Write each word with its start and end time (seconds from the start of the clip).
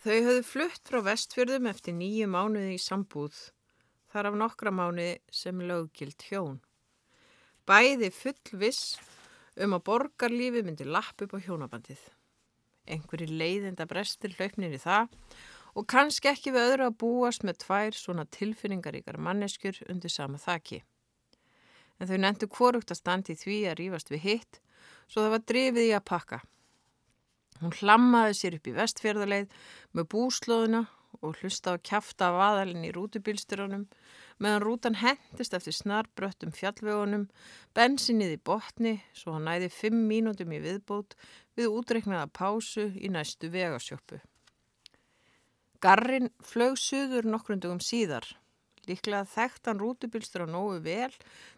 Þau 0.00 0.14
höfðu 0.24 0.42
flutt 0.48 0.88
frá 0.88 1.02
vestfjörðum 1.04 1.66
eftir 1.68 1.92
nýju 1.92 2.24
mánuði 2.32 2.70
í 2.72 2.80
sambúð, 2.80 3.36
þar 4.08 4.30
af 4.30 4.36
nokkra 4.40 4.70
mánuði 4.72 5.18
sem 5.28 5.58
löggild 5.60 6.24
hjón. 6.24 6.54
Bæði 7.68 8.08
full 8.16 8.60
viss 8.62 8.94
um 9.60 9.74
að 9.76 9.84
borgarlífi 9.90 10.62
myndi 10.64 10.86
lapp 10.88 11.20
upp 11.20 11.34
á 11.36 11.44
hjónabandið. 11.44 12.00
Einhverji 12.88 13.28
leiðinda 13.28 13.84
brestir 13.90 14.32
hlaupnir 14.38 14.72
í 14.72 14.80
það 14.80 15.12
og 15.76 15.86
kannski 15.92 16.30
ekki 16.32 16.54
við 16.54 16.70
öðru 16.70 16.86
að 16.88 16.96
búast 17.02 17.44
með 17.44 17.60
tvær 17.66 17.98
svona 17.98 18.24
tilfinningaríkar 18.32 19.20
manneskjur 19.20 19.82
undir 19.92 20.14
sama 20.16 20.40
þaki. 20.40 20.80
En 22.00 22.08
þau 22.08 22.16
nendu 22.24 22.48
kvorugt 22.48 22.88
að 22.88 23.02
standi 23.02 23.36
því 23.36 23.58
að 23.68 23.78
rýfast 23.82 24.16
við 24.16 24.24
hitt 24.24 24.62
svo 25.10 25.26
það 25.26 25.34
var 25.36 25.46
drifið 25.52 25.90
í 25.90 25.94
að 25.98 26.08
pakka. 26.08 26.40
Hún 27.60 27.74
hlammaði 27.76 28.36
sér 28.38 28.56
upp 28.56 28.70
í 28.70 28.76
vestfjörðarleið 28.76 29.52
með 29.96 30.08
búslóðuna 30.14 30.86
og 31.20 31.36
hlusta 31.40 31.74
á 31.74 31.84
kæfta 31.84 32.30
vaðalinn 32.32 32.86
í 32.88 32.92
rútubilstyrunum 32.94 33.84
meðan 34.40 34.64
rútan 34.64 34.96
hendist 35.02 35.54
eftir 35.56 35.76
snarbröttum 35.76 36.52
fjallvegunum, 36.56 37.26
bensinnið 37.76 38.36
í 38.38 38.40
botni 38.48 38.94
svo 39.12 39.36
hann 39.36 39.48
næði 39.48 39.68
fimm 39.74 40.06
mínútum 40.08 40.54
í 40.56 40.60
viðbót 40.64 41.16
við 41.58 41.74
útreiknaða 41.76 42.30
pásu 42.32 42.88
í 42.96 43.12
næstu 43.12 43.50
vegasjöppu. 43.52 44.20
Garrin 45.80 46.30
flög 46.44 46.78
suður 46.80 47.28
nokkrundugum 47.28 47.80
síðar. 47.84 48.24
Líklega 48.88 49.26
þekkt 49.28 49.68
hann 49.68 49.80
rútubilstur 49.80 50.44
á 50.44 50.48
nógu 50.48 50.80
vel 50.84 51.12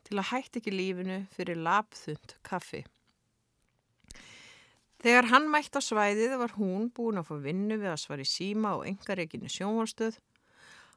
til 0.06 0.18
að 0.18 0.28
hætti 0.32 0.62
ekki 0.62 0.74
lífinu 0.74 1.22
fyrir 1.34 1.62
lapþund 1.62 2.36
kaffi. 2.46 2.82
Þegar 5.02 5.26
hann 5.32 5.48
mætt 5.50 5.74
á 5.74 5.82
svæðið 5.82 6.36
var 6.38 6.52
hún 6.54 6.90
búin 6.94 7.18
að 7.18 7.32
fá 7.32 7.34
vinnu 7.42 7.78
við 7.80 7.90
að 7.90 8.02
svar 8.04 8.20
í 8.22 8.26
síma 8.28 8.76
og 8.78 8.84
engareikinu 8.86 9.48
sjónvarstöð. 9.50 10.18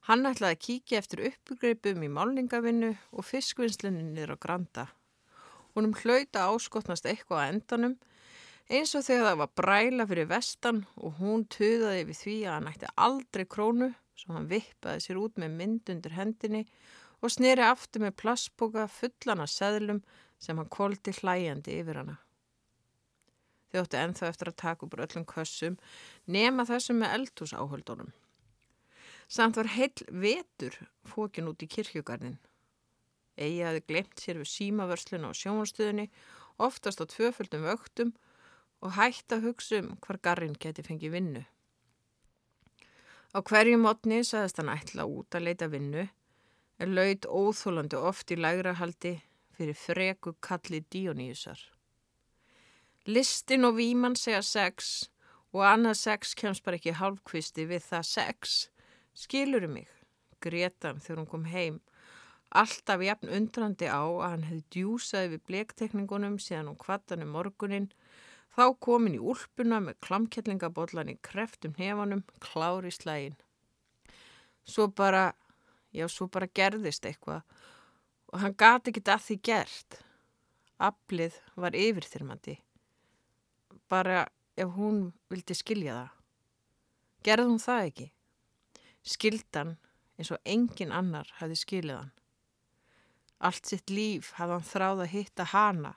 Hann 0.06 0.30
ætlaði 0.30 0.54
að 0.54 0.62
kíkja 0.62 1.00
eftir 1.02 1.24
uppgreipum 1.32 2.04
í 2.06 2.10
málningavinnu 2.14 2.92
og 3.10 3.26
fiskvinnsluninir 3.26 4.30
á 4.30 4.38
granda. 4.38 4.84
Húnum 5.74 5.96
hlauta 5.98 6.46
áskotnast 6.52 7.08
eitthvað 7.10 7.42
að 7.42 7.54
endanum 7.56 7.96
eins 8.70 8.94
og 8.98 9.08
þegar 9.08 9.26
það 9.32 9.40
var 9.42 9.56
bræla 9.62 10.06
fyrir 10.10 10.30
vestan 10.30 10.84
og 10.98 11.18
hún 11.18 11.48
töðaði 11.50 12.06
við 12.12 12.20
því 12.22 12.36
að 12.46 12.56
hann 12.56 12.70
ætti 12.72 12.92
aldrei 13.08 13.46
krónu 13.50 13.90
svo 14.16 14.38
hann 14.38 14.50
vippaði 14.50 15.02
sér 15.04 15.20
út 15.22 15.42
með 15.42 15.58
mynd 15.60 15.92
undir 15.96 16.16
hendinni 16.16 16.64
og 17.26 17.34
sneri 17.34 17.66
aftur 17.66 18.06
með 18.06 18.16
plassboka 18.22 18.86
fullan 18.90 19.44
af 19.44 19.52
seðlum 19.52 20.04
sem 20.38 20.62
hann 20.62 20.70
koldi 20.70 21.14
hlæjandi 21.18 21.80
yfir 21.82 22.02
hana. 22.04 22.20
Þau 23.76 23.82
óttu 23.84 23.98
enþá 24.00 24.28
eftir 24.32 24.48
að 24.48 24.62
taka 24.62 24.86
upp 24.86 24.94
öllum 25.04 25.24
kössum 25.28 25.74
nema 26.32 26.64
þessum 26.64 27.02
með 27.02 27.16
eldhúsáhöldunum. 27.18 28.14
Samt 29.28 29.58
var 29.60 29.68
heil 29.74 30.06
vetur 30.24 30.78
fókin 31.04 31.50
út 31.52 31.66
í 31.66 31.68
kirkjugarnin. 31.68 32.38
Egi 33.36 33.66
hafi 33.68 33.84
glemt 33.84 34.24
sér 34.24 34.40
við 34.40 34.48
símavörsluna 34.54 35.28
á 35.28 35.36
sjónastöðunni, 35.36 36.08
oftast 36.56 37.04
á 37.04 37.06
tvöföldum 37.12 37.68
vöktum 37.68 38.16
og 38.80 38.96
hægt 38.96 39.36
að 39.36 39.50
hugsa 39.50 39.84
um 39.84 39.92
hvar 40.00 40.22
garrin 40.24 40.56
geti 40.56 40.88
fengið 40.88 41.18
vinnu. 41.20 41.44
Á 43.36 43.44
hverju 43.44 43.76
mótni 43.84 44.24
saðist 44.24 44.64
hann 44.64 44.72
ætla 44.72 45.04
út 45.04 45.36
að 45.36 45.50
leita 45.50 45.68
vinnu, 45.68 46.08
er 46.80 46.96
laud 46.96 47.28
óþólandi 47.28 48.00
oft 48.00 48.32
í 48.32 48.40
lægrahaldi 48.40 49.18
fyrir 49.52 49.76
freku 49.76 50.38
kalli 50.40 50.86
Díoníusar. 50.88 51.75
Listin 53.06 53.68
og 53.68 53.76
výmann 53.78 54.16
segja 54.18 54.40
sex 54.42 55.10
og 55.54 55.62
annað 55.62 56.00
sex 56.00 56.32
kemst 56.34 56.64
bara 56.66 56.80
ekki 56.80 56.96
halvkvisti 56.98 57.68
við 57.70 57.84
það 57.86 58.08
sex. 58.10 58.56
Skilurum 59.14 59.76
mig, 59.78 59.92
Gretan 60.42 60.98
þegar 60.98 61.22
hún 61.22 61.28
kom 61.30 61.46
heim. 61.52 61.78
Alltaf 62.50 63.04
jafn 63.06 63.30
undrandi 63.30 63.86
á 63.86 64.02
að 64.02 64.26
hann 64.26 64.48
hefði 64.48 64.66
djúsaði 64.74 65.32
við 65.36 65.46
blektekningunum 65.52 66.40
síðan 66.42 66.72
hún 66.72 66.82
kvattan 66.82 67.22
um 67.22 67.38
morgunin. 67.38 67.88
Þá 68.58 68.74
komin 68.82 69.20
í 69.20 69.22
úlpuna 69.22 69.84
með 69.86 70.02
klamkjellingabotlan 70.08 71.14
í 71.14 71.20
kreftum 71.22 71.78
hefanum, 71.78 72.26
klári 72.42 72.90
slægin. 72.90 73.38
Svo 74.66 74.90
bara, 74.90 75.36
já, 75.94 76.10
svo 76.10 76.26
bara 76.26 76.50
gerðist 76.50 77.06
eitthvað 77.06 77.46
og 78.34 78.42
hann 78.42 78.58
gati 78.58 78.90
ekki 78.90 79.06
að 79.06 79.26
því 79.30 79.42
gert. 79.46 80.04
Aflið 80.82 81.44
var 81.54 81.78
yfirþyrmandi 81.78 82.64
bara 83.90 84.26
ef 84.58 84.70
hún 84.78 85.10
vildi 85.30 85.56
skilja 85.58 85.96
það. 85.98 86.12
Gerði 87.26 87.50
hún 87.50 87.62
það 87.62 87.88
ekki? 87.90 88.08
Skildan 89.06 89.76
eins 90.18 90.32
og 90.32 90.42
engin 90.46 90.94
annar 90.96 91.30
hafði 91.40 91.58
skiljaðan. 91.60 92.14
Allt 93.46 93.68
sitt 93.68 93.92
líf 93.92 94.32
hafði 94.38 94.56
hann 94.56 94.70
þráð 94.70 95.04
að 95.04 95.12
hitta 95.12 95.48
hana, 95.52 95.92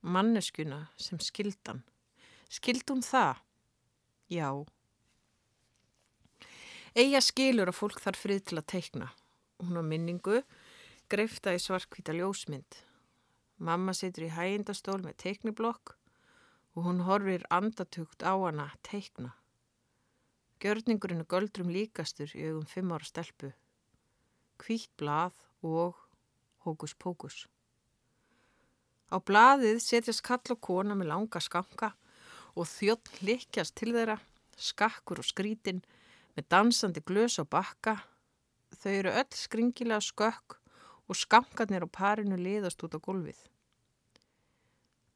manneskuna 0.00 0.84
sem 1.00 1.20
skildan. 1.20 1.82
Skildum 2.52 3.02
það? 3.02 3.42
Já. 4.30 4.48
Eija 6.94 7.20
skilur 7.24 7.72
að 7.72 7.80
fólk 7.80 7.98
þarf 8.00 8.22
frið 8.22 8.44
til 8.48 8.60
að 8.60 8.68
teikna. 8.70 9.10
Hún 9.58 9.80
á 9.80 9.82
minningu 9.82 10.44
greifta 11.10 11.54
í 11.56 11.60
svarkvita 11.60 12.14
ljósmynd. 12.14 12.78
Mamma 13.58 13.94
situr 13.96 14.28
í 14.28 14.34
hægindastól 14.34 15.00
með 15.02 15.18
teikniblokk 15.24 15.96
og 16.74 16.86
hún 16.88 17.04
horfir 17.06 17.44
andatugt 17.54 18.26
á 18.26 18.34
hana 18.34 18.70
teikna. 18.82 19.34
Gjörningurinn 20.60 21.22
er 21.22 21.30
göldrum 21.30 21.70
líkastur 21.70 22.30
í 22.34 22.46
augum 22.48 22.66
fimm 22.66 22.92
ára 22.94 23.06
stelpu. 23.06 23.52
Kvítt 24.58 24.90
blað 24.98 25.36
og 25.62 25.98
hókus 26.64 26.94
pókus. 26.98 27.44
Á 29.14 29.20
blaðið 29.20 29.82
setjast 29.84 30.24
kall 30.26 30.54
og 30.54 30.60
kona 30.64 30.96
með 30.98 31.10
langa 31.12 31.42
skanka 31.42 31.92
og 32.54 32.66
þjótt 32.70 33.20
likjast 33.22 33.74
til 33.78 33.92
þeirra, 33.94 34.18
skakkur 34.56 35.20
og 35.22 35.28
skrítin 35.28 35.82
með 36.34 36.48
dansandi 36.50 37.02
glös 37.06 37.38
og 37.42 37.50
bakka. 37.52 37.98
Þau 38.74 38.92
eru 38.92 39.14
öll 39.14 39.38
skringilega 39.38 40.02
skökk 40.02 40.58
og 41.06 41.18
skankarnir 41.18 41.86
á 41.86 41.88
parinu 41.92 42.38
liðast 42.40 42.82
út 42.82 42.96
á 42.96 42.98
gólfið 42.98 43.38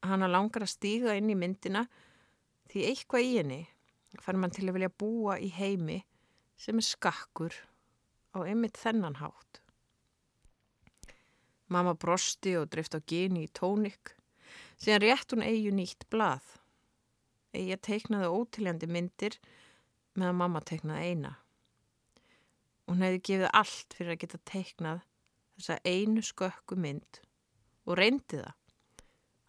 hana 0.07 0.29
langar 0.31 0.65
að 0.65 0.75
stíga 0.75 1.17
inn 1.19 1.31
í 1.33 1.37
myndina 1.39 1.87
því 2.71 2.85
eitthvað 2.91 3.27
í 3.27 3.33
henni 3.39 3.63
fær 4.23 4.39
mann 4.41 4.53
til 4.55 4.69
að 4.69 4.79
vilja 4.79 4.93
búa 5.01 5.39
í 5.41 5.49
heimi 5.53 5.99
sem 6.59 6.79
er 6.81 6.87
skakkur 6.87 7.55
á 8.35 8.39
einmitt 8.45 8.79
þennan 8.81 9.19
hátt. 9.21 9.61
Mamma 11.69 11.95
brosti 11.95 12.55
og 12.59 12.71
drift 12.73 12.97
á 12.97 13.01
geni 13.05 13.45
í 13.47 13.53
tónik 13.53 14.15
síðan 14.81 15.05
rétt 15.05 15.35
hún 15.35 15.45
eigi 15.45 15.73
nýtt 15.75 16.09
blað. 16.13 16.45
Eigi 17.53 17.75
að 17.77 17.85
teiknaði 17.89 18.33
ótiljandi 18.33 18.89
myndir 18.89 19.37
meðan 20.19 20.41
mamma 20.41 20.63
teiknaði 20.65 21.13
eina. 21.13 21.35
Hún 22.89 23.05
hefði 23.05 23.25
gefið 23.29 23.53
allt 23.53 23.97
fyrir 23.97 24.15
að 24.15 24.23
geta 24.25 24.41
teiknað 24.49 25.03
þessa 25.59 25.79
einu 25.85 26.25
skökku 26.25 26.79
mynd 26.81 27.21
og 27.89 27.99
reyndi 28.01 28.41
það 28.41 28.58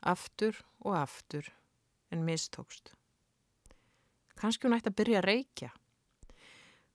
aftur 0.02 0.58
og 0.80 0.96
aftur 0.98 1.50
en 2.12 2.24
mistókst. 2.26 2.94
Kanski 4.40 4.68
hún 4.68 4.78
ætti 4.78 4.92
að 4.92 5.00
byrja 5.02 5.20
að 5.20 5.28
reykja. 5.28 5.72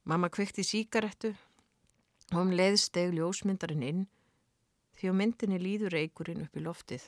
Mamma 0.05 0.31
kvikti 0.33 0.65
síkarettu 0.65 1.35
og 2.33 2.41
um 2.41 2.55
leiðsteg 2.57 3.13
ljósmyndarinn 3.17 3.85
inn 3.85 4.07
því 4.97 5.11
á 5.11 5.15
myndinni 5.19 5.61
líður 5.61 5.95
reykurinn 5.99 6.47
upp 6.47 6.57
í 6.57 6.65
loftið. 6.65 7.05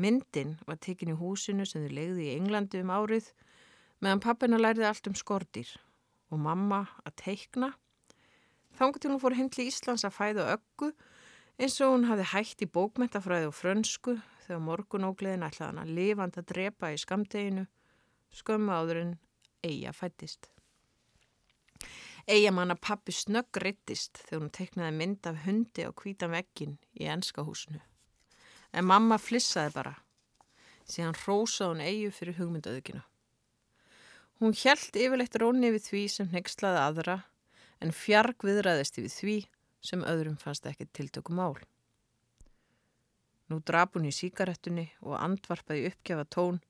Myndin 0.00 0.56
var 0.66 0.80
tekin 0.80 1.12
í 1.12 1.18
húsinu 1.18 1.66
sem 1.68 1.84
þau 1.84 1.92
legði 1.92 2.30
í 2.30 2.34
Englandi 2.38 2.80
um 2.80 2.92
árið 2.94 3.30
meðan 4.00 4.22
pappina 4.24 4.60
lærði 4.60 4.86
allt 4.88 5.10
um 5.10 5.16
skordir 5.18 5.68
og 6.30 6.40
mamma 6.40 6.86
að 7.04 7.16
teikna. 7.24 7.74
Þannig 8.78 9.02
til 9.02 9.10
hún 9.12 9.20
fór 9.20 9.36
heim 9.36 9.50
til 9.52 9.66
Íslands 9.68 10.06
að 10.06 10.16
fæða 10.16 10.46
öggu 10.54 10.92
eins 11.60 11.76
og 11.84 11.92
hún 11.92 12.06
hafi 12.08 12.24
hægt 12.24 12.62
í 12.64 12.66
bókmentafræði 12.72 13.50
og 13.50 13.52
frönsku 13.52 14.14
þegar 14.46 14.62
morgunógleðin 14.64 15.44
ætlaði 15.44 15.66
hann 15.68 15.82
að 15.82 15.90
lifand 15.98 16.38
að 16.40 16.46
drepa 16.54 16.88
í 16.94 16.96
skamteginu 17.02 17.66
skömmu 18.32 18.72
áður 18.72 19.00
en 19.02 19.10
Eija 19.60 19.92
fættist. 19.92 20.48
Eija 22.24 22.52
manna 22.56 22.78
pappi 22.80 23.12
snögg 23.12 23.60
rittist 23.60 24.22
þegar 24.24 24.40
hún 24.40 24.54
teiknaði 24.56 24.96
mynd 24.96 25.28
af 25.28 25.42
hundi 25.44 25.84
á 25.84 25.92
kvítan 25.92 26.32
vekkin 26.32 26.78
í 26.96 27.10
ennskahúsinu. 27.12 27.82
En 28.72 28.88
mamma 28.88 29.20
flissaði 29.20 29.74
bara, 29.76 29.94
síðan 30.88 31.18
rósaði 31.26 31.74
hún 31.74 31.84
Eiju 31.84 32.16
fyrir 32.16 32.40
hugmyndaðuginu. 32.40 33.04
Hún 34.40 34.56
hjælt 34.56 34.96
yfirleitt 34.96 35.36
róni 35.36 35.74
við 35.76 35.90
því 35.90 36.04
sem 36.08 36.32
nexlaði 36.32 36.84
aðra 36.86 37.22
en 37.84 37.92
fjark 37.92 38.48
viðræðist 38.48 38.96
yfir 39.02 39.16
því 39.18 39.40
sem 39.84 40.02
öðrum 40.04 40.36
fannst 40.40 40.66
ekki 40.68 40.88
tiltöku 40.92 41.34
mál. 41.36 41.56
Nú 43.50 43.58
drap 43.66 43.96
hún 43.96 44.06
í 44.06 44.14
síkaretunni 44.14 44.86
og 45.02 45.16
andvarpaði 45.18 45.88
uppgjafa 45.90 46.26
tón. 46.30 46.60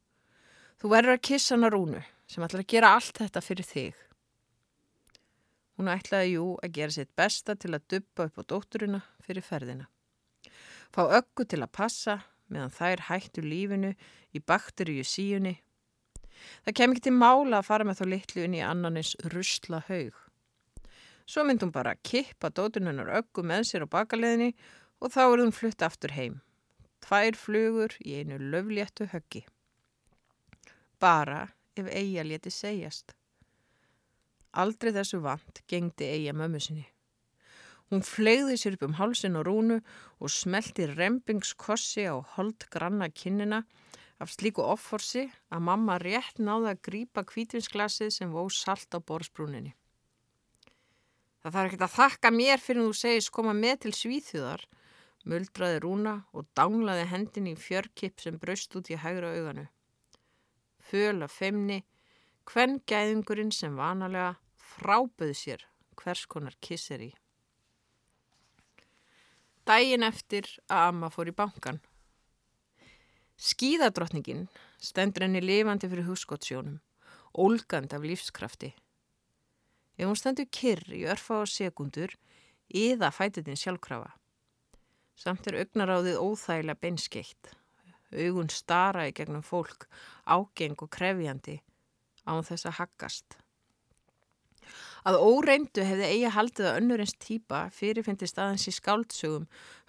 Þú 0.80 0.92
verður 0.94 1.18
að 1.18 1.26
kissa 1.28 1.56
hana 1.56 1.68
rúnu, 1.72 2.00
sem 2.24 2.44
ætlar 2.46 2.64
að 2.64 2.72
gera 2.72 2.94
allt 2.96 3.20
þetta 3.20 3.42
fyrir 3.44 3.68
þig. 3.68 3.98
Hún 5.76 5.90
ætlaði 5.92 6.34
jú 6.34 6.46
að 6.64 6.74
gera 6.76 6.94
sitt 6.96 7.10
besta 7.16 7.56
til 7.56 7.74
að 7.74 7.86
duppa 7.92 8.28
upp 8.28 8.40
á 8.40 8.42
dótturina 8.52 9.02
fyrir 9.24 9.44
ferðina. 9.44 9.90
Fá 10.92 11.04
öggu 11.06 11.44
til 11.48 11.60
að 11.60 11.74
passa 11.76 12.16
meðan 12.50 12.74
þær 12.74 13.04
hættu 13.10 13.44
lífinu 13.44 13.92
í 14.36 14.42
bakteríu 14.42 15.04
síunni. 15.06 15.54
Það 16.64 16.76
kem 16.76 16.94
ekki 16.94 17.06
til 17.06 17.14
mála 17.16 17.60
að 17.60 17.68
fara 17.68 17.86
með 17.86 18.00
þá 18.00 18.04
litlu 18.14 18.44
inn 18.44 18.56
í 18.56 18.64
annanins 18.64 19.14
rusla 19.32 19.82
haug. 19.88 20.16
Svo 21.30 21.44
myndi 21.46 21.62
hún 21.62 21.70
bara 21.70 21.94
kippa 21.94 22.48
dótturinnar 22.50 23.10
öggu 23.20 23.44
með 23.46 23.68
sér 23.68 23.84
á 23.86 23.88
bakaleðinni 23.94 24.50
og 24.98 25.12
þá 25.14 25.20
er 25.22 25.42
hún 25.44 25.52
flutt 25.54 25.84
aftur 25.86 26.14
heim. 26.16 26.40
Tvær 27.06 27.36
flugur 27.38 27.94
í 28.02 28.16
einu 28.18 28.38
löfléttu 28.50 29.06
höggi. 29.12 29.44
Bara 30.98 31.44
ef 31.78 31.86
eiga 31.86 32.24
leti 32.26 32.50
segjast. 32.50 33.14
Aldrei 34.58 34.90
þessu 34.96 35.20
vant 35.22 35.62
gengdi 35.70 36.08
eiga 36.10 36.34
mömmu 36.34 36.58
sinni. 36.64 36.88
Hún 37.90 38.02
flegði 38.06 38.58
sér 38.58 38.74
upp 38.76 38.88
um 38.88 38.98
hálsin 38.98 39.38
og 39.38 39.46
rúnu 39.46 39.78
og 40.18 40.34
smelti 40.34 40.88
rempingskossi 40.90 42.10
á 42.10 42.18
hold 42.34 42.66
granna 42.74 43.06
kinnina 43.10 43.62
af 44.18 44.34
slíku 44.34 44.66
offorsi 44.66 45.28
að 45.54 45.66
mamma 45.70 46.02
rétt 46.02 46.42
náði 46.42 46.74
að 46.74 46.82
grýpa 46.90 47.24
kvítvinsglasið 47.30 48.10
sem 48.18 48.34
vó 48.34 48.48
salt 48.50 48.90
á 48.94 48.98
borsbrúninni. 48.98 49.76
Það 51.40 51.54
þarf 51.54 51.70
ekki 51.72 51.84
að 51.86 51.96
þakka 51.96 52.30
mér 52.36 52.60
fyrir 52.60 52.84
þú 52.84 52.96
segist 52.98 53.32
koma 53.32 53.54
með 53.56 53.78
til 53.84 53.94
svíþjóðar, 53.96 54.66
muldraði 55.24 55.80
rúna 55.84 56.14
og 56.36 56.48
danglaði 56.56 57.06
hendin 57.08 57.48
í 57.48 57.56
fjörkipp 57.56 58.20
sem 58.20 58.36
braust 58.40 58.76
út 58.76 58.90
í 58.92 58.98
hægra 59.00 59.32
auganu. 59.36 59.66
Föl 60.90 61.24
af 61.24 61.32
femni, 61.32 61.80
hvern 62.44 62.80
gæðingurinn 62.88 63.52
sem 63.54 63.76
vanalega 63.78 64.34
fráböð 64.58 65.34
sér 65.36 65.64
hvers 66.00 66.26
konar 66.26 66.56
kissir 66.64 67.02
í. 67.04 67.10
Dægin 69.68 70.04
eftir 70.06 70.48
að 70.68 70.86
amma 70.90 71.10
fór 71.12 71.30
í 71.30 71.36
bankan. 71.36 71.80
Skíðadrottningin 73.40 74.48
stendur 74.82 75.26
henni 75.26 75.42
lifandi 75.44 75.88
fyrir 75.88 76.08
hugskottsjónum, 76.08 76.80
ólgand 77.36 77.94
af 77.96 78.04
lífskrafti. 78.04 78.72
Ef 80.00 80.08
hún 80.08 80.16
stendur 80.16 80.46
kyrr 80.48 80.94
í 80.96 81.02
örfa 81.12 81.42
á 81.42 81.44
sekundur, 81.44 82.14
yða 82.72 83.10
fætitinn 83.12 83.58
sjálfkrafa. 83.60 84.14
Samt 85.20 85.50
er 85.50 85.58
augnaráðið 85.60 86.16
óþægilega 86.16 86.80
beinskeitt. 86.80 87.50
Augun 88.08 88.48
stara 88.48 89.04
í 89.10 89.12
gegnum 89.12 89.44
fólk, 89.44 89.84
ágeng 90.24 90.80
og 90.80 90.88
krefjandi, 90.96 91.58
án 92.24 92.40
þess 92.48 92.70
að 92.70 92.78
haggast. 92.80 93.36
Að 95.04 95.20
óreindu 95.20 95.84
hefði 95.84 96.08
eigi 96.08 96.32
haldið 96.32 96.70
að 96.70 96.80
önnurins 96.80 97.16
týpa 97.20 97.62
fyrirfindist 97.76 98.40
aðeins 98.40 98.68
í 98.72 98.76
skáldsögum 98.80 99.48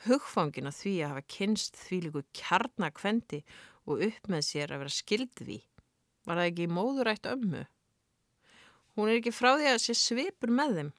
hugfangin 0.10 0.68
að 0.68 0.80
því 0.84 0.94
að 1.00 1.14
hafa 1.14 1.28
kynst 1.40 1.80
því 1.88 2.06
líku 2.06 2.28
kjarnakvendi 2.36 3.46
og 3.88 4.04
upp 4.12 4.32
með 4.32 4.48
sér 4.48 4.76
að 4.76 4.84
vera 4.84 5.00
skildvi. 5.00 5.62
Var 6.28 6.42
það 6.42 6.50
ekki 6.52 6.74
móðurætt 6.76 7.32
ömmu? 7.32 7.64
Hún 8.96 9.08
er 9.08 9.20
ekki 9.22 9.32
frá 9.32 9.54
því 9.56 9.70
að 9.72 9.80
sé 9.86 9.96
svipur 9.96 10.52
með 10.52 10.76
þeim. 10.78 10.92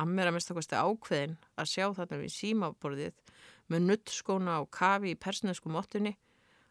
Ammir 0.00 0.30
að 0.30 0.36
mista 0.36 0.56
kosti 0.56 0.78
ákveðin 0.78 1.36
að 1.58 1.70
sjá 1.72 1.86
þarna 1.96 2.20
við 2.22 2.34
símaborðið 2.36 3.36
með 3.70 3.86
nuttskóna 3.86 4.58
og 4.62 4.70
kafi 4.74 5.12
í 5.12 5.18
persnesku 5.20 5.70
móttunni 5.72 6.14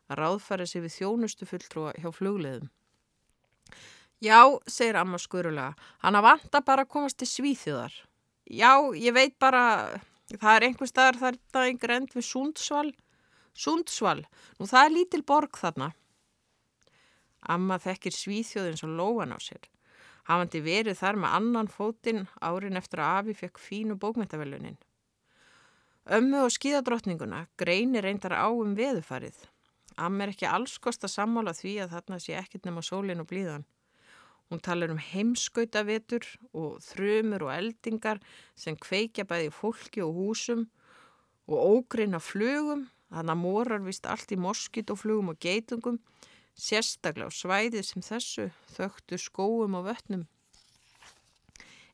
að 0.10 0.22
ráðfæra 0.24 0.68
sig 0.68 0.84
við 0.84 0.96
þjónustu 0.98 1.48
fulltrúa 1.50 1.94
hjá 2.00 2.10
flugleðum. 2.16 2.70
Já, 4.20 4.42
segir 4.68 4.98
amma 5.00 5.20
skurulega, 5.22 5.78
hann 6.04 6.18
að 6.20 6.26
vanta 6.26 6.60
bara 6.66 6.84
að 6.84 6.92
komast 6.92 7.20
til 7.22 7.30
svíþjóðar. 7.30 7.94
Já, 8.50 8.74
ég 8.98 9.16
veit 9.16 9.38
bara, 9.40 10.02
það 10.34 10.56
er 10.56 10.66
einhver 10.68 10.90
staðar 10.90 11.20
þar 11.22 11.40
það 11.54 11.62
er 11.62 11.70
einhver 11.70 11.94
end 11.96 12.16
við 12.18 12.26
Sundsvall. 12.28 12.92
Sundsvall, 13.56 14.26
nú 14.60 14.68
það 14.68 14.86
er 14.86 14.96
lítil 14.96 15.24
borg 15.28 15.60
þarna. 15.60 15.94
Amma 17.48 17.80
þekkir 17.80 18.18
svíþjóðin 18.18 18.80
svo 18.82 18.90
lóan 18.92 19.32
á 19.32 19.40
sér. 19.40 19.64
Hafandi 20.30 20.60
verið 20.62 21.00
þar 21.00 21.18
með 21.18 21.36
annan 21.40 21.70
fótinn 21.74 22.28
árin 22.46 22.78
eftir 22.78 23.02
að 23.02 23.16
Afi 23.18 23.34
fekk 23.40 23.62
fínu 23.64 23.96
bókmyndavelunin. 23.98 24.78
Ömmu 26.10 26.44
og 26.46 26.54
skíðadrottninguna 26.54 27.48
greinir 27.58 28.06
reyndar 28.06 28.36
á 28.38 28.46
um 28.50 28.76
veðufarið. 28.78 29.40
Amma 29.98 30.28
er 30.28 30.36
ekki 30.36 30.46
alls 30.46 30.78
kost 30.78 31.04
að 31.04 31.16
sammála 31.16 31.56
því 31.58 31.74
að 31.84 31.96
þarna 31.96 32.20
sé 32.22 32.38
ekkit 32.38 32.70
nema 32.70 32.86
sólin 32.86 33.24
og 33.24 33.30
blíðan. 33.32 33.66
Hún 34.50 34.62
talar 34.66 34.94
um 34.94 35.02
heimskautavetur 35.02 36.26
og 36.58 36.80
þrumur 36.82 37.46
og 37.46 37.52
eldingar 37.54 38.22
sem 38.58 38.78
kveikja 38.78 39.26
bæði 39.30 39.52
fólki 39.54 40.02
og 40.06 40.16
húsum 40.18 40.68
og 41.50 41.58
ógreina 41.58 42.22
flugum, 42.22 42.88
þannig 43.10 43.34
að 43.34 43.42
morar 43.42 43.86
vist 43.86 44.06
allt 44.10 44.34
í 44.34 44.38
moskit 44.38 44.94
og 44.94 45.02
flugum 45.02 45.34
og 45.34 45.42
geitungum, 45.42 46.00
sérstaklega 46.60 47.32
á 47.32 47.34
svæði 47.34 47.84
sem 47.86 48.04
þessu 48.04 48.50
þögtu 48.76 49.20
skóum 49.20 49.78
og 49.80 49.88
vötnum. 49.88 50.28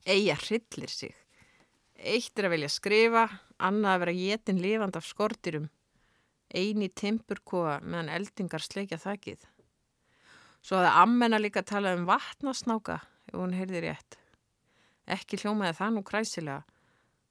Eija 0.06 0.36
hryllir 0.38 0.92
sig. 0.92 1.14
Eitt 1.96 2.36
er 2.38 2.48
að 2.48 2.56
velja 2.56 2.70
skrifa, 2.70 3.24
annað 3.56 3.92
að 3.92 4.02
vera 4.02 4.16
getin 4.20 4.62
lifand 4.62 4.98
af 4.98 5.06
skortirum, 5.08 5.70
eini 6.52 6.90
timpurkoa 6.92 7.80
meðan 7.82 8.12
eldingar 8.18 8.62
sleikja 8.62 9.00
þakkið. 9.02 9.40
Svo 10.66 10.82
að 10.82 10.92
ammena 11.02 11.40
líka 11.40 11.62
tala 11.62 11.94
um 11.96 12.06
vatnasnáka 12.08 13.00
ef 13.30 13.38
hún 13.38 13.54
heyrði 13.56 13.86
rétt. 13.86 14.18
Ekki 15.06 15.38
hljómaði 15.40 15.78
það 15.78 15.94
nú 15.94 16.02
kræsilega 16.06 16.62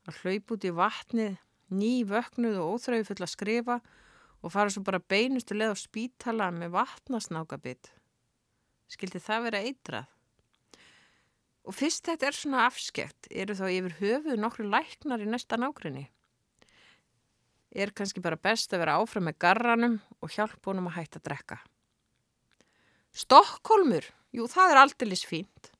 að 0.07 0.19
hlaup 0.21 0.55
út 0.55 0.65
í 0.65 0.73
vatnið, 0.75 1.37
ný 1.75 1.93
vöknuð 2.07 2.59
og 2.61 2.75
óþröfu 2.75 3.09
full 3.09 3.25
að 3.25 3.33
skrifa 3.33 3.79
og 3.79 4.04
fara 4.53 4.69
svo 4.69 4.83
bara 4.85 5.01
beinustu 5.01 5.55
leð 5.57 5.73
á 5.73 5.77
spítala 5.79 6.51
með 6.53 6.75
vatnasnáka 6.75 7.57
bit. 7.61 7.89
Skildi 8.91 9.21
það 9.23 9.47
vera 9.47 9.61
eitrað? 9.65 10.11
Og 11.65 11.73
fyrst 11.73 12.05
þetta 12.05 12.27
er 12.29 12.37
svona 12.37 12.65
afskekt, 12.67 13.29
eru 13.33 13.55
þá 13.57 13.65
yfir 13.73 13.95
höfuð 14.01 14.37
nokkru 14.37 14.67
læknar 14.69 15.23
í 15.23 15.29
næsta 15.29 15.57
nákrenni. 15.57 16.05
Er 17.73 17.89
kannski 17.91 18.21
bara 18.21 18.37
best 18.37 18.73
að 18.73 18.83
vera 18.83 18.99
áfram 19.01 19.25
með 19.25 19.39
garranum 19.41 19.97
og 20.21 20.35
hjálp 20.35 20.69
honum 20.69 20.91
að 20.91 20.99
hætta 20.99 21.19
að 21.19 21.25
drekka. 21.31 21.57
Stokkólmur, 23.15 24.05
jú 24.35 24.45
það 24.51 24.75
er 24.75 24.81
alldeles 24.83 25.25
fínt. 25.25 25.71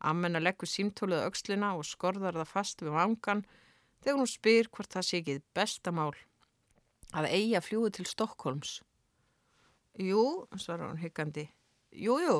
Ammenna 0.00 0.40
leggur 0.40 0.70
símtólið 0.70 1.26
aukslina 1.28 1.74
og 1.76 1.84
skorðar 1.86 2.40
það 2.40 2.54
fast 2.56 2.82
við 2.82 2.96
vangan 2.96 3.44
þegar 4.02 4.18
hún 4.22 4.30
spyr 4.32 4.72
hvort 4.72 4.96
það 4.96 5.08
sé 5.10 5.20
ekki 5.20 5.42
bestamál 5.54 6.14
að 7.12 7.28
eiga 7.30 7.60
fljúi 7.64 7.92
til 7.92 8.06
Stokkólms. 8.08 8.80
Jú, 10.00 10.48
svarar 10.56 10.90
hún 10.90 11.00
hyggandi. 11.02 11.46
Jú, 11.92 12.16
jú. 12.24 12.36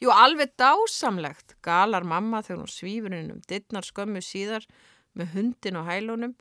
Jú, 0.00 0.08
alveg 0.08 0.54
dásamlegt, 0.56 1.58
galar 1.60 2.06
mamma 2.08 2.40
þegar 2.40 2.62
hún 2.62 2.72
svífur 2.72 3.12
inn 3.12 3.34
um 3.34 3.42
dittnar 3.44 3.84
skömmu 3.84 4.22
síðar 4.24 4.64
með 5.12 5.34
hundin 5.34 5.76
og 5.76 5.90
hælunum, 5.90 6.36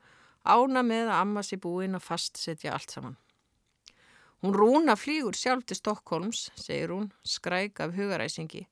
ána 0.47 0.83
með 0.85 1.09
að 1.09 1.17
amma 1.17 1.43
sér 1.43 1.59
búin 1.65 1.97
að 1.99 2.05
fastsetja 2.05 2.71
allt 2.77 2.95
saman. 2.95 3.17
Hún 4.39 4.55
rúna 4.55 4.95
flýgur 4.95 5.35
sjálf 5.35 5.65
til 5.67 5.75
Stokkólms, 5.75 6.45
segir 6.55 6.93
hún, 6.95 7.09
skræk 7.27 7.81
af 7.83 7.97
hugaræsingi. 7.97 8.63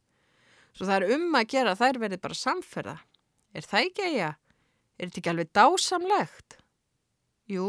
Svo 0.71 0.87
það 0.87 1.01
er 1.01 1.17
um 1.17 1.35
að 1.35 1.49
gera 1.51 1.75
þær 1.75 1.99
verði 2.05 2.21
bara 2.23 2.39
samferða. 2.39 2.95
Er 3.51 3.67
það 3.67 3.89
ekki 3.89 4.07
eiga? 4.07 4.31
Er 4.95 5.09
þetta 5.09 5.19
ekki 5.19 5.31
alveg 5.33 5.51
dásamlegt? 5.57 6.57
Jú. 7.47 7.67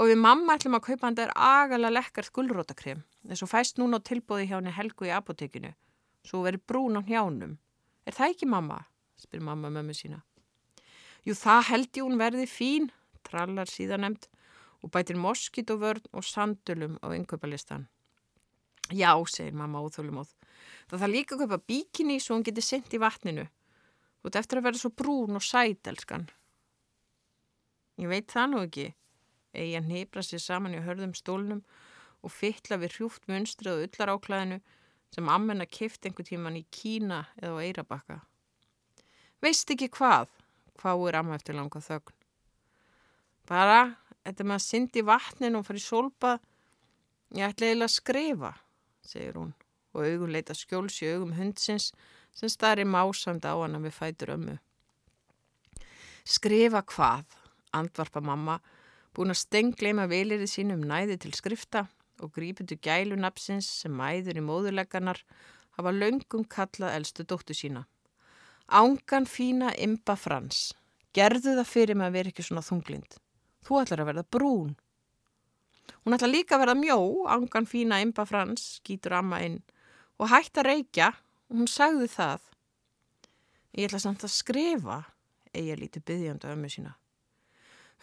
Og 0.00 0.08
við 0.08 0.20
mamma 0.20 0.56
ætlum 0.56 0.78
að 0.78 0.86
kaupa 0.86 1.08
hann 1.08 1.18
þær 1.18 1.34
agalega 1.36 1.92
lekkart 1.92 2.32
gullrótakrem, 2.32 3.02
þess 3.28 3.44
að 3.44 3.52
fæst 3.52 3.80
núna 3.80 4.00
tilbóði 4.00 4.48
hjá 4.48 4.56
henni 4.56 4.72
Helgu 4.72 5.08
í 5.08 5.12
apotekinu, 5.12 5.74
svo 6.24 6.40
verið 6.46 6.64
brún 6.70 6.96
á 6.96 7.02
hjánum. 7.04 7.58
Er 8.08 8.16
það 8.16 8.34
ekki 8.34 8.48
mamma? 8.48 8.80
spyr 9.20 9.44
mamma 9.44 9.70
mömmu 9.70 9.94
sína. 9.94 10.22
Jú, 11.22 11.36
það 11.38 11.68
held 11.68 11.98
ég 11.98 12.06
hún 12.06 12.18
verði 12.18 12.48
fín, 12.50 12.88
trallar 13.22 13.70
síðan 13.70 14.02
nefnd 14.06 14.26
og 14.82 14.90
bætir 14.90 15.20
moskitovörn 15.20 16.08
og 16.10 16.26
sandulum 16.26 16.96
á 17.04 17.14
yngöpalistan. 17.14 17.86
Já, 18.90 19.14
segir 19.30 19.54
mamma 19.54 19.84
óþólumóð. 19.84 20.32
Það 20.90 21.04
þarf 21.04 21.12
líka 21.12 21.36
að 21.36 21.44
kaupa 21.44 21.64
bíkinni 21.70 22.18
svo 22.20 22.36
hún 22.36 22.46
getur 22.48 22.66
sendt 22.66 22.96
í 22.96 23.00
vatninu. 23.00 23.46
Þú 24.20 24.30
ert 24.30 24.40
eftir 24.40 24.58
að 24.58 24.66
vera 24.66 24.80
svo 24.80 24.90
brún 24.90 25.38
og 25.38 25.44
sæt, 25.46 25.86
elskan. 25.86 26.26
Ég 28.00 28.08
veit 28.08 28.28
það 28.32 28.50
nú 28.50 28.62
ekki. 28.66 28.88
Egin 29.52 29.88
nýbra 29.90 30.24
sér 30.24 30.40
saman 30.40 30.76
í 30.78 30.84
hörðum 30.84 31.12
stólnum 31.16 31.60
og 32.22 32.32
fytla 32.32 32.78
við 32.80 32.96
hrjúft 32.96 33.26
munstrið 33.28 33.74
og 33.74 33.84
ullar 33.88 34.14
áklæðinu 34.14 34.60
sem 35.12 35.28
ammenna 35.28 35.66
kift 35.68 36.06
einhver 36.06 36.24
tíman 36.24 36.56
í 36.56 36.64
Kína 36.72 37.26
eða 37.36 37.58
á 37.60 37.64
Eirabakka. 37.66 38.20
Veist 39.42 39.70
ekki 39.74 39.90
hvað? 39.92 40.30
Hvað 40.80 41.08
er 41.10 41.18
amma 41.20 41.36
eftir 41.36 41.58
langa 41.58 41.82
þögn? 41.84 42.14
Bara 43.48 43.80
þetta 44.22 44.46
með 44.46 44.56
að 44.56 44.64
syndi 44.64 45.02
vatnin 45.04 45.58
og 45.58 45.66
fara 45.66 45.82
í 45.82 45.84
solbað, 45.84 46.46
ég 47.36 47.50
ætla 47.50 47.68
eiginlega 47.68 47.90
að 47.90 47.96
skrifa. 47.98 48.52
segir 49.02 49.36
hún 49.36 49.52
og 49.92 50.06
augun 50.06 50.32
leita 50.32 50.54
skjóls 50.56 51.02
í 51.02 51.10
augum 51.12 51.34
hundsins 51.36 51.90
sem 52.32 52.48
starri 52.48 52.84
másand 52.88 53.44
á 53.44 53.52
hana 53.52 53.80
við 53.82 53.96
fætur 53.96 54.34
ömmu. 54.36 54.56
Skrifa 56.24 56.80
hvað, 56.86 57.26
andvarpa 57.76 58.22
mamma, 58.24 58.58
búin 59.12 59.32
að 59.32 59.42
stengleima 59.42 60.06
velirði 60.10 60.48
sínum 60.50 60.84
næði 60.88 61.18
til 61.24 61.32
skrifta 61.36 61.86
og 62.22 62.32
grípitu 62.36 62.78
gælunapsins 62.80 63.68
sem 63.82 63.94
mæður 63.96 64.38
í 64.40 64.44
móðulegganar 64.46 65.20
hafa 65.76 65.92
laungum 65.92 66.44
kallað 66.48 66.96
elstu 66.98 67.26
dóttu 67.28 67.56
sína. 67.56 67.84
Ángan 68.68 69.26
fína 69.28 69.72
imba 69.76 70.16
frans, 70.16 70.72
gerðu 71.16 71.56
það 71.58 71.68
fyrir 71.68 71.98
mig 71.98 72.08
að 72.08 72.16
vera 72.16 72.32
ekki 72.32 72.46
svona 72.46 72.64
þunglind. 72.64 73.18
Þú 73.66 73.82
ætlar 73.82 74.02
að 74.02 74.10
verða 74.12 74.24
brún. 74.36 74.72
Hún 76.02 76.16
ætlar 76.16 76.32
líka 76.32 76.56
að 76.56 76.64
verða 76.64 76.78
mjó, 76.78 76.98
ángan 77.28 77.68
fína 77.68 78.00
imba 78.04 78.24
frans, 78.28 78.78
skýtur 78.78 79.18
amma 79.18 79.42
inn 79.44 79.60
og 80.22 80.30
hætti 80.30 80.62
að 80.62 80.68
reykja 80.68 81.10
og 81.50 81.60
hún 81.60 81.70
sagði 81.70 82.08
það. 82.12 82.48
Ég 83.76 83.88
ætla 83.88 84.02
samt 84.04 84.24
að 84.26 84.34
skrifa, 84.34 84.98
eigi 85.52 85.72
að 85.74 85.82
líti 85.82 86.02
byggjandi 86.04 86.50
ömmu 86.52 86.70
sína. 86.70 86.94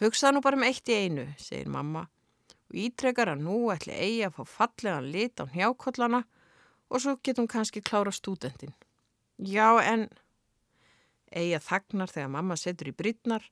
Hugsaði 0.00 0.36
nú 0.36 0.40
bara 0.44 0.56
um 0.56 0.64
eitt 0.64 0.88
í 0.88 0.96
einu, 0.96 1.26
segir 1.36 1.68
mamma 1.68 2.06
og 2.70 2.76
ítrekar 2.78 3.32
að 3.32 3.42
nú 3.44 3.56
ætli 3.74 3.92
eigi 3.92 4.22
að 4.24 4.36
fá 4.38 4.44
fallegan 4.48 5.10
lit 5.12 5.42
á 5.42 5.44
hnjákollana 5.44 6.22
og 6.90 7.02
svo 7.02 7.16
getur 7.18 7.44
hún 7.44 7.50
kannski 7.50 7.82
klára 7.84 8.12
stúdendin. 8.14 8.72
Já, 9.36 9.76
en 9.82 10.08
eigi 11.30 11.56
að 11.58 11.66
þagnar 11.66 12.12
þegar 12.12 12.32
mamma 12.36 12.56
setur 12.58 12.90
í 12.90 12.96
brýtnar, 12.96 13.44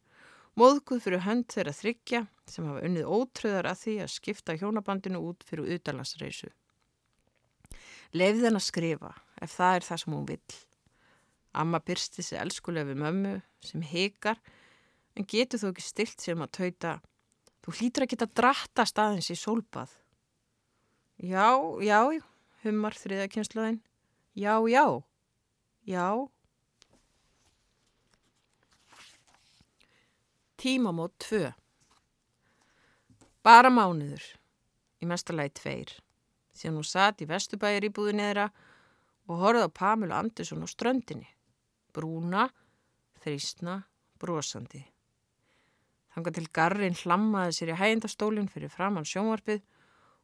móðguð 0.58 1.02
fyrir 1.04 1.24
hönd 1.26 1.50
þeirra 1.52 1.74
þryggja 1.76 2.22
sem 2.48 2.66
hafa 2.66 2.84
unnið 2.86 3.10
ótröðar 3.12 3.68
að 3.70 3.82
því 3.82 3.96
að 4.04 4.14
skipta 4.14 4.56
hjónabandinu 4.58 5.20
út 5.28 5.44
fyrir 5.46 5.76
utalansreisu. 5.76 6.48
Leifð 8.16 8.46
henn 8.48 8.56
að 8.56 8.64
skrifa 8.64 9.12
ef 9.44 9.52
það 9.52 9.74
er 9.76 9.86
það 9.88 10.02
sem 10.02 10.16
hún 10.16 10.28
vill. 10.32 10.56
Amma 11.58 11.80
byrsti 11.84 12.24
sig 12.24 12.40
elskulega 12.40 12.88
við 12.88 13.02
mömmu 13.02 13.34
sem 13.64 13.84
hekar 13.84 14.40
en 15.18 15.26
getur 15.26 15.60
þó 15.60 15.68
ekki 15.72 15.84
stilt 15.84 16.22
sem 16.22 16.44
að 16.44 16.54
tauta 16.60 16.94
þú 17.64 17.74
hlýtur 17.80 18.06
að 18.06 18.12
geta 18.14 18.30
dratta 18.40 18.86
staðins 18.88 19.30
í 19.34 19.36
sólbað. 19.36 19.90
Já, 21.18 21.50
já, 21.82 22.00
hummar 22.62 22.96
þriðakynslaðin. 22.96 23.80
Já, 24.38 24.54
já, 24.70 24.84
já. 25.82 26.06
Tímamót 30.58 31.14
2 31.22 31.52
Bara 33.46 33.70
mánuður, 33.70 34.24
í 35.02 35.06
mestalagi 35.06 35.54
tveir 35.60 35.92
síðan 36.58 36.80
hún 36.80 36.88
satt 36.88 37.22
í 37.22 37.28
vestubæjar 37.30 37.86
íbúðu 37.86 38.16
neðra 38.18 38.48
og 39.30 39.42
horfði 39.42 39.66
á 39.68 39.76
Pamela 39.78 40.20
Andersson 40.22 40.64
á 40.64 40.68
ströndinni. 40.68 41.28
Brúna, 41.94 42.48
þrýstna, 43.22 43.82
brosandi. 44.18 44.82
Þanga 46.14 46.34
til 46.36 46.46
garrin 46.58 46.96
hlammaði 47.02 47.56
sér 47.56 47.72
í 47.74 47.78
hægindastólinn 47.78 48.50
fyrir 48.52 48.72
framann 48.72 49.08
sjónvarpið 49.08 49.62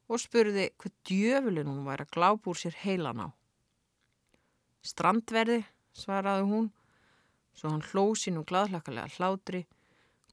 og 0.08 0.20
spurði 0.20 0.68
hvað 0.80 0.94
djöfulinn 1.08 1.70
hún 1.70 1.84
væri 1.88 2.06
að 2.06 2.14
glápa 2.16 2.50
úr 2.52 2.60
sér 2.60 2.78
heilan 2.84 3.24
á. 3.24 3.28
Strandverði, 4.84 5.62
svaraði 5.96 6.48
hún, 6.50 6.70
svo 7.56 7.72
hann 7.72 7.84
hló 7.90 8.06
sín 8.18 8.40
og 8.40 8.48
gladhlakalega 8.50 9.12
hlátri, 9.16 9.64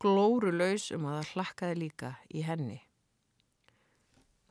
glóru 0.01 0.51
laus 0.51 0.89
um 0.95 1.05
að 1.07 1.19
það 1.19 1.33
hlakkaði 1.35 1.77
líka 1.79 2.15
í 2.33 2.43
henni. 2.43 2.79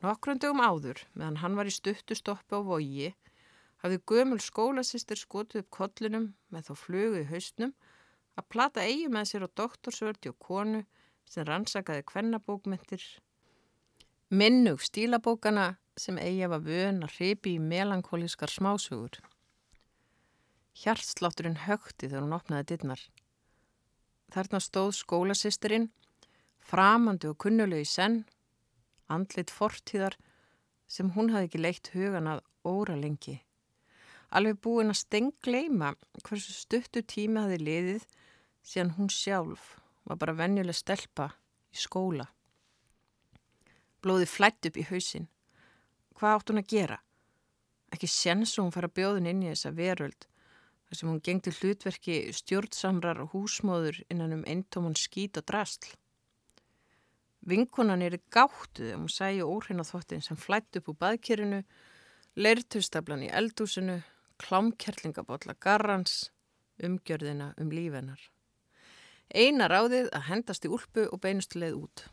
Nokkrundum 0.01 0.61
áður, 0.63 1.03
meðan 1.13 1.41
hann 1.43 1.57
var 1.59 1.69
í 1.69 1.73
stuttu 1.75 2.17
stoppi 2.17 2.57
á 2.57 2.61
vogi, 2.65 3.11
hafði 3.83 3.99
gömul 4.09 4.39
skólasistir 4.41 5.19
skotið 5.19 5.61
upp 5.61 5.69
kollinum 5.77 6.31
með 6.49 6.69
þá 6.69 6.73
flugu 6.85 7.21
í 7.21 7.27
haustnum 7.29 7.75
að 8.39 8.47
plata 8.53 8.85
eigi 8.85 9.09
með 9.11 9.27
sér 9.29 9.45
á 9.47 9.49
doktorsvördi 9.61 10.31
og 10.31 10.39
konu 10.39 10.83
sem 11.27 11.45
rannsakaði 11.47 12.05
kvennabókmyndir. 12.11 13.03
Minnug 14.31 14.83
stílabókana 14.83 15.75
sem 15.99 16.17
eigi 16.17 16.47
að 16.47 16.69
hripi 17.17 17.55
í 17.57 17.63
melankólískar 17.63 18.51
smásugur. 18.51 19.19
Hjartslátturinn 20.81 21.59
högti 21.67 22.07
þegar 22.07 22.23
hún 22.23 22.37
opnaði 22.37 22.69
dittnar. 22.71 23.01
Þarna 24.31 24.61
stóð 24.63 24.93
skólasistirinn, 24.95 25.89
framandi 26.63 27.27
og 27.27 27.37
kunnulegu 27.43 27.83
í 27.83 27.89
senn 27.89 28.21
andlit 29.11 29.51
fortíðar 29.51 30.15
sem 30.87 31.11
hún 31.15 31.31
hafði 31.33 31.49
ekki 31.49 31.61
leitt 31.61 31.91
hugan 31.95 32.29
að 32.31 32.43
óra 32.67 32.95
lengi. 32.95 33.41
Alveg 34.31 34.61
búin 34.63 34.93
að 34.93 35.01
stengleima 35.01 35.91
hversu 36.23 36.53
stuttu 36.55 37.03
tími 37.03 37.41
hafði 37.41 37.57
liðið 37.59 38.03
síðan 38.63 38.93
hún 38.95 39.09
sjálf 39.11 39.73
var 40.07 40.19
bara 40.21 40.37
venjuleg 40.37 40.77
stelpa 40.77 41.33
í 41.71 41.79
skóla. 41.83 42.29
Blóði 44.01 44.27
flætt 44.29 44.69
upp 44.69 44.79
í 44.79 44.87
hausin. 44.87 45.27
Hvað 46.15 46.35
átt 46.37 46.51
hún 46.51 46.61
að 46.61 46.71
gera? 46.71 46.97
Ekki 47.91 48.07
séns 48.07 48.55
og 48.55 48.67
hún 48.67 48.75
fara 48.75 48.89
bjóðin 48.91 49.27
inn 49.33 49.43
í 49.43 49.49
þessa 49.51 49.73
veröld 49.75 50.27
þar 50.87 50.99
sem 50.99 51.09
hún 51.11 51.23
gengti 51.23 51.51
hlutverki 51.55 52.15
stjórnsamrar 52.35 53.21
og 53.23 53.35
húsmóður 53.35 54.01
innan 54.11 54.35
um 54.35 54.47
eintóman 54.47 54.97
skít 54.99 55.39
og 55.39 55.45
drastl. 55.47 55.93
Vinkonan 57.47 58.03
er 58.05 58.19
gáttuð 58.31 58.91
um 58.95 59.05
að 59.07 59.15
sæja 59.15 59.47
óhreina 59.47 59.85
þvottin 59.87 60.23
sem 60.23 60.37
flætt 60.37 60.77
upp 60.77 60.91
úr 60.91 60.97
baðkérinu, 60.99 61.61
leirtustablan 62.37 63.23
í 63.25 63.31
eldúsinu, 63.31 64.01
klámkerlingabotla 64.41 65.55
garrans, 65.61 66.31
umgjörðina 66.81 67.53
um 67.61 67.71
lífennar. 67.73 68.21
Eina 69.31 69.69
ráðið 69.71 70.09
að 70.11 70.27
hendast 70.27 70.65
í 70.67 70.71
úlpu 70.71 71.05
og 71.07 71.21
beinustileið 71.23 71.77
út. 71.77 72.05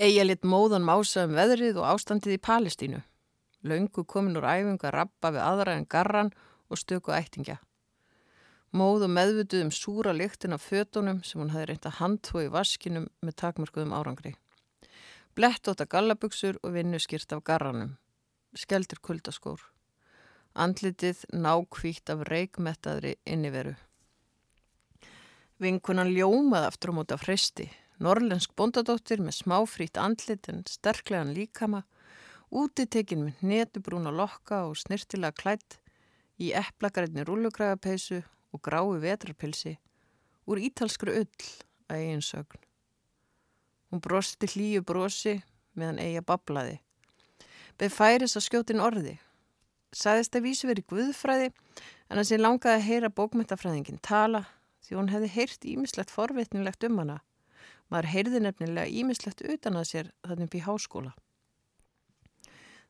Egið 0.00 0.28
lit 0.28 0.46
móðan 0.48 0.86
mása 0.86 1.26
um 1.26 1.34
veðrið 1.36 1.82
og 1.82 1.90
ástandið 1.90 2.38
í 2.38 2.44
Palestínu. 2.46 3.02
Laungu 3.68 4.06
komin 4.08 4.38
úr 4.40 4.48
æfingu 4.48 4.88
að 4.88 4.96
rappa 4.96 5.30
við 5.34 5.44
aðra 5.44 5.76
en 5.76 5.86
garran 5.86 6.32
og 6.72 6.80
stöku 6.80 7.12
ættingja. 7.12 7.58
Móð 8.72 9.04
og 9.04 9.12
meðvituð 9.12 9.66
um 9.66 9.74
súra 9.76 10.14
lyktin 10.16 10.56
af 10.56 10.64
fötunum 10.64 11.20
sem 11.28 11.42
hún 11.42 11.52
hafi 11.52 11.68
reynt 11.68 11.86
að 11.86 11.98
handtvo 11.98 12.46
í 12.46 12.48
vaskinum 12.48 13.10
með 13.20 13.36
takmörkuðum 13.42 13.92
árangri. 13.92 14.32
Blett 15.36 15.68
óta 15.68 15.84
gallabugsur 15.84 16.56
og 16.62 16.72
vinnu 16.72 16.98
skýrt 17.00 17.36
af 17.36 17.44
garranum. 17.44 17.98
Skeldur 18.56 19.00
kuldaskór. 19.04 19.71
Andlitið 20.52 21.22
nákvíkt 21.32 22.10
af 22.12 22.26
reikmettaðri 22.28 23.14
inniveru. 23.24 23.72
Vinkunan 25.62 26.10
ljómað 26.12 26.66
aftur 26.68 26.92
á 26.92 26.94
móta 26.98 27.16
fristi. 27.16 27.68
Norlensk 28.02 28.52
bondadóttir 28.58 29.22
með 29.22 29.38
smáfrít 29.38 30.00
andlit 30.00 30.48
en 30.50 30.64
sterklegan 30.68 31.32
líkama. 31.36 31.84
Útitekin 32.50 33.28
með 33.28 33.46
netubrúna 33.48 34.12
lokka 34.12 34.66
og 34.66 34.76
snirtilega 34.76 35.32
klætt 35.38 35.78
í 36.36 36.50
eplakarætni 36.58 37.24
rúlugræðapeisu 37.24 38.20
og 38.52 38.60
grái 38.60 39.00
vetrarpilsi 39.00 39.78
úr 40.50 40.60
ítalskru 40.60 41.14
ull 41.22 41.48
að 41.88 41.96
eigin 41.96 42.24
sögn. 42.24 42.60
Hún 43.88 44.02
brosti 44.04 44.48
hlýju 44.48 44.82
brosi 44.84 45.38
meðan 45.78 46.00
eiga 46.02 46.24
bablaði. 46.26 46.80
Beð 47.78 47.94
færis 47.96 48.36
að 48.36 48.46
skjótin 48.48 48.82
orði. 48.84 49.18
Sæðist 49.92 50.36
að 50.36 50.46
vísu 50.46 50.68
verið 50.70 50.88
guðfræði 50.88 51.50
en 52.08 52.20
að 52.20 52.28
sér 52.30 52.40
langaði 52.40 52.78
að 52.78 52.86
heyra 52.86 53.10
bókmyndafræðingin 53.12 54.00
tala 54.00 54.46
því 54.86 54.96
hún 54.98 55.12
hefði 55.12 55.28
heyrt 55.34 55.66
ímislegt 55.68 56.12
forvitnilegt 56.12 56.86
um 56.88 56.98
hana. 57.02 57.18
Maður 57.92 58.08
heyrði 58.14 58.40
nefnilega 58.40 58.88
ímislegt 58.88 59.44
utan 59.44 59.76
að 59.76 59.88
sér 59.90 60.10
þannig 60.24 60.56
í 60.56 60.64
háskóla. 60.64 61.12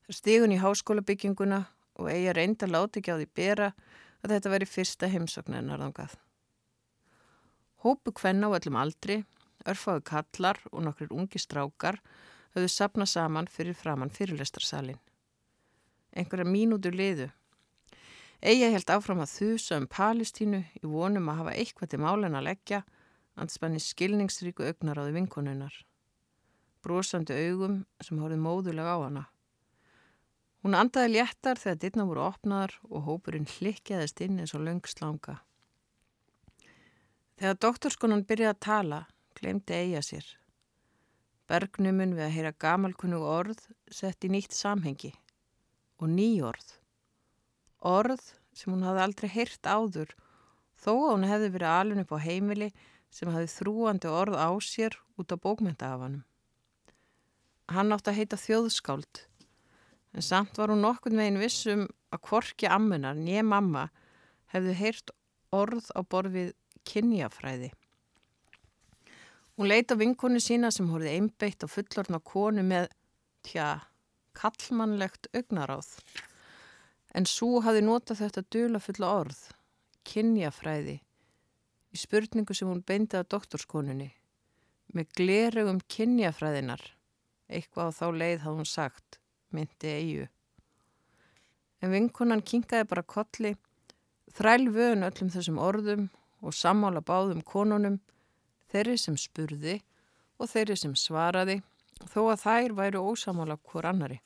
Það 0.07 0.19
stigun 0.19 0.55
í 0.55 0.63
háskólabygginguna 0.63 1.65
og 1.99 2.11
eiga 2.11 2.37
reynda 2.39 2.71
láti 2.71 3.03
ekki 3.03 3.15
á 3.15 3.19
því 3.19 3.29
bera 3.35 3.73
að 4.23 4.37
þetta 4.37 4.53
veri 4.55 4.69
fyrsta 4.71 5.11
heimsóknarnar 5.11 5.83
þangað. 5.83 6.17
Hópu 7.83 8.15
hvenna 8.15 8.47
á 8.47 8.55
öllum 8.55 8.79
aldri, 8.79 9.23
örfáðu 9.67 10.05
kallar 10.07 10.61
og 10.71 10.85
nokkur 10.87 11.11
ungi 11.11 11.43
strákar 11.43 11.99
höfðu 12.55 12.71
sapna 12.71 13.07
saman 13.11 13.51
fyrir 13.51 13.75
framann 13.75 14.13
fyrirlestarsalinn. 14.15 15.01
Einhverja 16.13 16.49
mínútur 16.49 16.97
liðu. 16.97 17.29
Eigi 18.43 18.73
held 18.75 18.91
áfram 18.91 19.23
að 19.23 19.37
þusa 19.37 19.79
um 19.79 19.87
Palestínu 19.87 20.65
í 20.81 20.89
vonum 20.91 21.29
að 21.31 21.39
hafa 21.41 21.55
eitthvað 21.63 21.93
til 21.93 22.01
málinn 22.03 22.35
að 22.35 22.49
leggja, 22.49 22.81
anspanni 23.39 23.79
skilningsríku 23.81 24.67
augnar 24.67 24.99
á 24.99 25.03
því 25.07 25.15
vinkonunnar. 25.21 25.77
Brósandi 26.83 27.37
augum 27.47 27.85
sem 28.03 28.19
hórið 28.19 28.43
móðulega 28.43 28.99
á 28.99 28.99
hana. 29.05 29.25
Hún 30.63 30.75
andaði 30.79 31.17
léttar 31.17 31.59
þegar 31.59 31.79
dittna 31.83 32.07
voru 32.07 32.27
opnaðar 32.27 32.75
og 32.91 33.07
hópurinn 33.07 33.49
hlikkjaðist 33.51 34.21
inn 34.27 34.43
eins 34.43 34.55
og 34.59 34.67
löngslanga. 34.67 35.39
Þegar 37.39 37.59
doktorskonan 37.63 38.27
byrjaði 38.27 38.53
að 38.53 38.63
tala, 38.67 39.01
glemdi 39.39 39.75
eiga 39.75 40.03
sér. 40.07 40.27
Bergnumun 41.51 42.15
við 42.19 42.27
að 42.27 42.35
heyra 42.37 42.53
gamalkunnu 42.59 43.19
orð 43.23 43.65
sett 43.91 44.23
í 44.27 44.31
nýtt 44.31 44.55
samhengi. 44.55 45.11
Og 46.03 46.11
nýjorð. 46.11 46.75
Orð 47.87 48.25
sem 48.53 48.73
hún 48.73 48.85
hafði 48.87 49.05
aldrei 49.07 49.31
heyrt 49.33 49.71
áður 49.71 50.13
þó 50.83 50.93
að 50.93 51.13
hún 51.13 51.29
hefði 51.31 51.51
verið 51.55 51.75
alun 51.77 52.03
upp 52.03 52.15
á 52.19 52.25
heimili 52.27 52.71
sem 53.13 53.31
hafði 53.31 53.51
þrúandi 53.55 54.11
orð 54.11 54.39
á 54.39 54.51
sér 54.65 54.97
út 55.21 55.31
á 55.31 55.37
bókmyndahafanum. 55.39 56.25
Hann 57.73 57.95
átti 57.95 58.11
að 58.11 58.19
heita 58.19 58.41
þjóðskáld 58.41 59.27
en 60.13 60.25
samt 60.27 60.59
var 60.59 60.73
hún 60.73 60.83
nokkur 60.85 61.15
veginn 61.17 61.41
vissum 61.41 61.87
að 62.13 62.25
kvorki 62.27 62.69
ammunar 62.69 63.17
nýja 63.17 63.45
mamma 63.47 63.87
hefðu 64.53 64.75
heyrt 64.77 65.15
orð 65.55 65.89
á 65.97 66.01
borfið 66.03 66.53
kynjafræði. 66.89 67.71
Hún 69.57 69.69
leita 69.69 69.97
vinkonu 70.01 70.41
sína 70.41 70.73
sem 70.73 70.89
horfið 70.91 71.15
einbeitt 71.17 71.65
og 71.65 71.73
fullorna 71.73 72.21
konu 72.25 72.65
með, 72.67 72.89
tja, 73.45 73.77
kallmannlegt 74.39 75.29
augnaráð. 75.37 75.89
En 77.13 77.29
svo 77.29 77.61
hafi 77.65 77.83
notað 77.85 78.23
þetta 78.23 78.45
dula 78.55 78.81
fulla 78.81 79.11
orð, 79.21 79.41
kynjafræði, 80.09 80.99
í 81.93 82.01
spurningu 82.01 82.57
sem 82.57 82.71
hún 82.71 82.85
beindi 82.89 83.19
að 83.19 83.29
doktorskonunni, 83.35 84.09
með 84.97 85.11
glerugum 85.19 85.81
kynjafræðinar, 85.93 86.85
eitthvað 87.53 87.93
á 87.93 87.97
þá 87.99 88.07
leið 88.23 88.39
hafði 88.47 88.63
hún 88.63 88.71
sagt, 88.71 89.19
myndi 89.53 89.93
eigu. 89.93 90.29
En 91.83 91.93
vinkonan 91.93 92.45
kinkaði 92.47 92.89
bara 92.89 93.03
kolli, 93.03 93.57
þræl 94.33 94.71
vöun 94.73 95.05
öllum 95.05 95.33
þessum 95.35 95.61
orðum 95.61 96.09
og 96.41 96.57
sammála 96.57 97.03
báðum 97.05 97.43
konunum, 97.45 97.99
þeirri 98.73 98.97
sem 98.99 99.19
spurði 99.21 99.81
og 100.41 100.49
þeirri 100.51 100.79
sem 100.79 100.95
svaraði, 100.97 101.61
þó 102.11 102.21
að 102.33 102.45
þær 102.45 102.77
væru 102.79 103.03
ósamála 103.13 103.59
hvort 103.59 103.89
annari. 103.89 104.21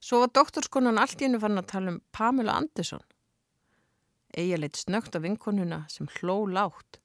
Svo 0.00 0.22
var 0.22 0.32
doktorskonan 0.36 1.00
allt 1.00 1.20
í 1.20 1.26
hennu 1.26 1.40
fann 1.42 1.58
að 1.58 1.70
tala 1.72 1.94
um 1.94 2.02
Pamela 2.12 2.56
Andersson. 2.60 3.02
Eija 4.36 4.58
leitt 4.60 4.76
snögt 4.76 5.16
af 5.16 5.24
vinkonuna 5.24 5.84
sem 5.92 6.08
hló 6.18 6.44
látt 6.46 7.00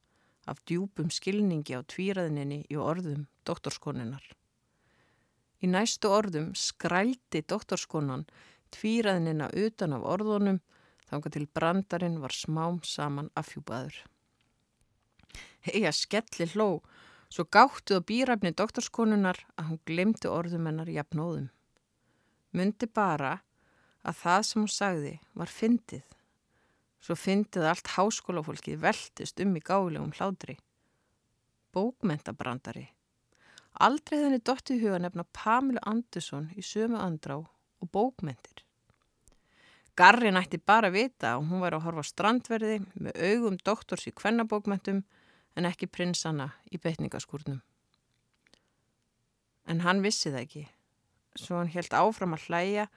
af 0.50 0.60
djúpum 0.68 1.12
skilningi 1.13 1.77
á 1.77 1.82
tvíraðininni 1.86 2.65
í 2.70 2.77
orðum 2.77 3.27
doktorskonunnar. 3.48 4.24
Í 5.62 5.70
næstu 5.70 6.10
orðum 6.10 6.51
skrældi 6.58 7.44
doktorskonan 7.48 8.25
tvíraðinina 8.74 9.51
utan 9.53 9.94
af 9.96 10.08
orðunum 10.15 10.60
þángar 11.12 11.36
til 11.36 11.48
brandarinn 11.48 12.20
var 12.24 12.34
smám 12.36 12.80
saman 12.88 13.30
afhjúpaður. 13.38 13.96
Heia 15.62 15.91
skelli 15.94 16.48
hló, 16.56 16.82
svo 17.31 17.45
gáttuð 17.47 18.01
á 18.03 18.07
býrafni 18.07 18.51
doktorskonunar 18.51 19.39
að 19.55 19.67
hún 19.69 19.81
glemdi 19.88 20.27
orðum 20.27 20.67
hennar 20.67 20.91
jafnóðum. 20.91 21.47
Mundi 22.51 22.88
bara 22.91 23.38
að 24.03 24.17
það 24.23 24.41
sem 24.47 24.61
hún 24.61 24.73
sagði 24.75 25.13
var 25.39 25.51
fyndið. 25.51 26.01
Svo 27.01 27.15
fyndið 27.17 27.67
allt 27.69 27.93
háskólafólkið 27.95 28.81
veltist 28.83 29.39
um 29.41 29.55
í 29.55 29.61
gálegum 29.63 30.11
hládri. 30.17 30.57
Bókmentabrandari. 31.71 32.89
Aldrei 33.79 34.19
þenni 34.19 34.41
dottið 34.43 34.83
huga 34.83 35.00
nefna 35.00 35.23
Pamela 35.31 35.81
Andersson 35.88 36.50
í 36.59 36.65
sömu 36.65 37.00
andrá 37.00 37.39
og 37.39 37.91
bókmentir. 37.95 38.65
Garri 39.95 40.31
nætti 40.31 40.59
bara 40.59 40.91
vita 40.91 41.38
og 41.39 41.47
hún 41.47 41.63
var 41.63 41.75
að 41.75 41.85
horfa 41.88 42.03
strandverði 42.07 42.81
með 43.00 43.17
augum 43.31 43.57
doktors 43.63 44.07
í 44.07 44.13
kvennabókmentum 44.15 45.01
en 45.55 45.67
ekki 45.67 45.89
prinsana 45.91 46.51
í 46.72 46.79
betningaskúrnum. 46.81 47.62
En 49.70 49.84
hann 49.86 50.01
vissi 50.03 50.31
það 50.31 50.43
ekki, 50.46 50.65
svo 51.38 51.60
hann 51.60 51.72
helt 51.74 51.93
áfram 51.96 52.36
að 52.36 52.48
hlæja 52.50 52.88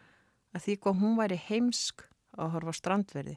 að 0.55 0.67
því 0.67 0.77
hvað 0.83 1.01
hún 1.03 1.17
væri 1.19 1.41
heimsk 1.49 2.05
að 2.39 2.53
horfa 2.55 2.75
strandverði. 2.79 3.37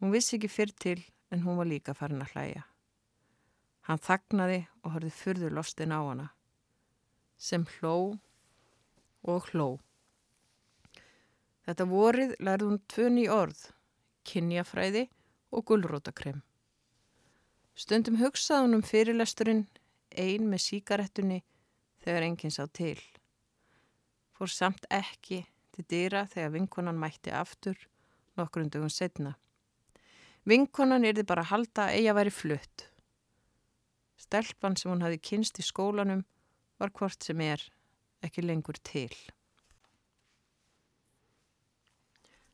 Hún 0.00 0.14
vissi 0.14 0.36
ekki 0.38 0.50
fyrr 0.50 0.74
til 0.82 0.98
en 1.32 1.44
hún 1.44 1.58
var 1.60 1.68
líka 1.70 1.94
farin 1.94 2.22
að 2.24 2.34
hlæja. 2.34 2.66
Hann 3.86 4.02
þagnaði 4.02 4.60
og 4.82 4.94
horfið 4.94 5.18
fyrður 5.18 5.56
lostin 5.58 5.94
á 5.94 6.00
hana, 6.02 6.28
sem 7.38 7.64
hló 7.78 8.18
og 9.26 9.48
hló. 9.50 9.80
Þetta 11.66 11.86
vorið 11.90 12.36
lærði 12.42 12.68
hún 12.68 12.80
tvunni 12.90 13.26
orð, 13.30 13.58
kynjafræði 14.26 15.08
og 15.54 15.66
gullrótakrem. 15.66 16.42
Stundum 17.74 18.18
hugsaði 18.20 18.66
hún 18.66 18.78
um 18.78 18.84
fyrirlesturinn 18.84 19.64
ein 20.18 20.48
með 20.50 20.64
síkaretunni 20.66 21.40
þegar 22.04 22.26
enginn 22.26 22.52
sá 22.52 22.66
til. 22.68 22.98
Fór 24.36 24.50
samt 24.52 24.84
ekki 24.92 25.42
til 25.72 25.84
dýra 25.88 26.26
þegar 26.28 26.52
vinkonan 26.56 27.00
mætti 27.00 27.32
aftur 27.32 27.78
nokkrundugum 28.36 28.92
setna. 28.92 29.36
Vinkonan 30.48 31.06
erði 31.06 31.24
bara 31.28 31.44
að 31.44 31.52
halda 31.52 31.86
að 31.86 32.00
eiga 32.00 32.16
væri 32.18 32.32
flutt. 32.34 32.88
Stelpan 34.18 34.76
sem 34.76 34.90
hún 34.90 35.04
hafi 35.04 35.20
kynst 35.22 35.60
í 35.62 35.64
skólanum 35.66 36.24
var 36.82 36.92
hvort 36.98 37.24
sem 37.24 37.40
er 37.40 37.62
ekki 38.22 38.44
lengur 38.44 38.78
til. 38.82 39.12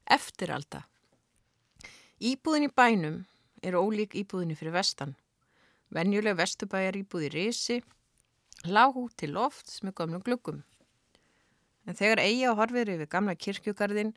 Eftiralda 0.08 0.84
Íbúðin 2.18 2.66
í 2.66 2.70
bænum 2.74 3.18
er 3.62 3.78
ólík 3.78 4.14
íbúðinni 4.18 4.56
fyrir 4.58 4.76
vestan. 4.76 5.14
Venjuleg 5.94 6.36
vestubæjar 6.36 6.98
íbúð 7.00 7.28
í 7.28 7.32
risi, 7.32 7.78
lág 8.68 8.96
til 9.16 9.32
lofts 9.36 9.82
með 9.82 9.96
gamlum 10.00 10.24
glukkum. 10.24 10.62
En 11.88 11.96
þegar 11.96 12.20
eigi 12.20 12.44
á 12.44 12.52
horfiðri 12.52 12.98
við 13.00 13.12
gamla 13.12 13.34
kirkjugarðin 13.34 14.12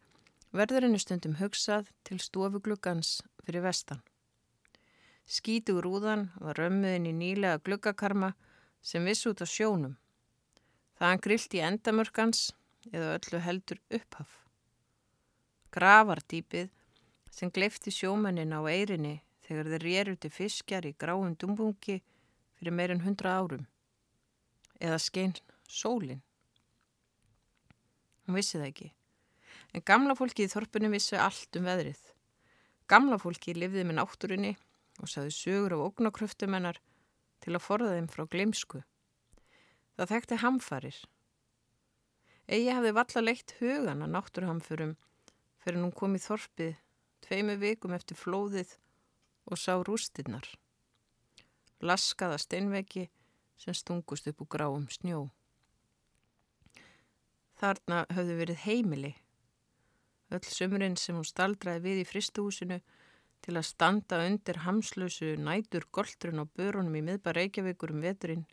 verður 0.51 0.87
henni 0.87 0.99
stundum 0.99 1.37
hugsað 1.39 1.87
til 2.03 2.19
stofuglukkans 2.19 3.21
fyrir 3.45 3.63
vestan. 3.63 4.01
Skítugur 5.31 5.87
úðan 5.87 6.27
var 6.43 6.59
römmuðin 6.59 7.07
í 7.07 7.13
nýlega 7.15 7.61
glukkakarma 7.63 8.33
sem 8.83 9.05
viss 9.07 9.27
út 9.29 9.39
á 9.39 9.47
sjónum. 9.47 9.95
Þaðan 10.99 11.23
grillt 11.23 11.55
í 11.55 11.63
endamörkans 11.63 12.41
eða 12.91 13.15
öllu 13.15 13.39
heldur 13.45 13.79
upphaf. 13.95 14.41
Gravardýpið 15.71 16.67
sem 17.31 17.51
gleifti 17.53 17.93
sjómennin 17.95 18.51
á 18.51 18.59
eirinni 18.67 19.21
þegar 19.51 19.69
þeir 19.73 19.83
réruti 19.83 20.31
fiskjar 20.31 20.87
í 20.87 20.95
gráum 20.95 21.35
dumbungi 21.35 21.97
fyrir 22.55 22.75
meirinn 22.77 23.03
hundra 23.03 23.35
árum. 23.35 23.65
Eða 24.79 24.99
skein 25.03 25.35
sólinn. 25.67 26.21
Hún 28.25 28.37
vissi 28.39 28.57
það 28.57 28.69
ekki. 28.69 28.89
En 29.75 29.83
gamla 29.87 30.15
fólki 30.15 30.45
í 30.47 30.51
þorpunum 30.51 30.95
vissi 30.95 31.19
allt 31.19 31.59
um 31.59 31.67
veðrið. 31.67 31.99
Gamla 32.87 33.19
fólki 33.19 33.55
lifði 33.55 33.83
með 33.87 33.99
náttúrinni 33.99 34.53
og 35.03 35.11
saði 35.11 35.33
sögur 35.35 35.75
af 35.75 35.85
ógnakröftum 35.89 36.55
hennar 36.55 36.79
til 37.43 37.55
að 37.55 37.65
forða 37.65 37.95
þeim 37.97 38.09
frá 38.11 38.23
gleimsku. 38.31 38.81
Það 39.97 40.13
þekkti 40.13 40.39
hamfarir. 40.45 41.01
Egi 42.51 42.71
hafði 42.71 42.95
valla 42.95 43.25
leitt 43.25 43.55
hugan 43.59 44.05
að 44.05 44.15
náttúrhamfurum 44.15 44.95
fyrir 45.61 45.83
hún 45.83 45.93
kom 45.95 46.15
í 46.17 46.23
þorpið 46.23 46.79
tveimu 47.25 47.57
vikum 47.61 47.93
eftir 47.95 48.19
flóðið 48.19 48.77
og 49.45 49.57
sá 49.57 49.77
rústinnar. 49.81 50.45
Laskaða 51.81 52.37
steinveggi 52.41 53.07
sem 53.57 53.73
stungust 53.77 54.27
upp 54.29 54.43
úr 54.43 54.49
gráum 54.55 54.87
snjó. 54.89 55.29
Þarna 57.61 58.05
höfðu 58.09 58.37
verið 58.39 58.63
heimili. 58.65 59.11
Öll 60.33 60.47
sömurinn 60.47 60.97
sem 60.97 61.17
hún 61.17 61.27
staldraði 61.27 61.83
við 61.85 62.01
í 62.01 62.07
fristuhúsinu 62.09 62.79
til 63.45 63.57
að 63.57 63.67
standa 63.67 64.21
undir 64.25 64.61
hamslösu 64.65 65.35
nætur 65.37 65.85
goldrun 65.93 66.43
og 66.45 66.51
börunum 66.57 66.97
í 66.97 67.03
miðbar 67.05 67.37
Reykjavíkur 67.37 67.93
um 67.93 68.01
veturinn. 68.05 68.45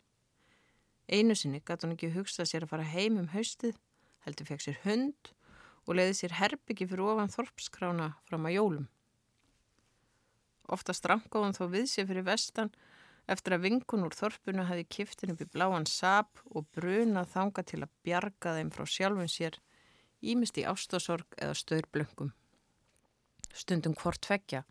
Einu 1.09 1.33
sinni 1.37 1.61
gæti 1.65 1.87
hún 1.87 1.95
ekki 1.95 2.11
hugsað 2.13 2.49
sér 2.51 2.65
að 2.65 2.73
fara 2.73 2.85
heim 2.85 3.17
um 3.21 3.29
haustið, 3.33 3.77
heldur 4.25 4.49
fekk 4.49 4.65
sér 4.65 4.81
hund 4.83 5.33
og 5.87 5.97
leiði 5.97 6.17
sér 6.19 6.37
herbyggi 6.37 6.85
fyrir 6.89 7.07
ofan 7.15 7.33
þorpskrána 7.33 8.11
fram 8.29 8.45
að 8.45 8.57
jólum. 8.59 8.89
Ofta 10.69 10.93
strangáðan 10.93 11.55
þó 11.57 11.65
við 11.73 11.87
sér 11.89 12.07
fyrir 12.09 12.27
vestan 12.27 12.71
eftir 13.29 13.55
að 13.55 13.65
vinkun 13.67 14.05
úr 14.07 14.15
þorpunu 14.17 14.65
hafi 14.69 14.85
kiftin 14.89 15.33
upp 15.33 15.41
í 15.45 15.49
bláan 15.53 15.87
sap 15.89 16.41
og 16.49 16.67
brunað 16.75 17.31
þanga 17.33 17.63
til 17.71 17.81
að 17.83 17.93
bjarga 18.05 18.55
þeim 18.57 18.71
frá 18.73 18.85
sjálfum 18.89 19.29
sér, 19.29 19.57
ímist 20.21 20.57
í 20.57 20.65
ástasorg 20.69 21.37
eða 21.37 21.57
stöðrblöngum. 21.57 22.33
Stundum 23.53 23.95
hvort 23.97 24.21
tveggja. 24.25 24.63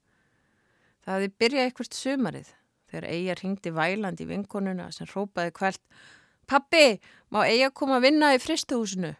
Það 1.02 1.14
hafi 1.14 1.34
byrjað 1.40 1.66
eitthvað 1.66 1.98
sumarið 1.98 2.52
þegar 2.88 3.08
Eija 3.12 3.36
ringdi 3.38 3.74
væland 3.74 4.22
í 4.22 4.28
vinkonuna 4.28 4.90
sem 4.94 5.08
rópaði 5.10 5.54
kveld 5.56 5.82
Pappi, 6.48 6.96
má 7.28 7.42
Eija 7.44 7.68
koma 7.76 7.98
að 7.98 8.06
vinna 8.06 8.30
í 8.32 8.38
fristuhúsinu? 8.40 9.10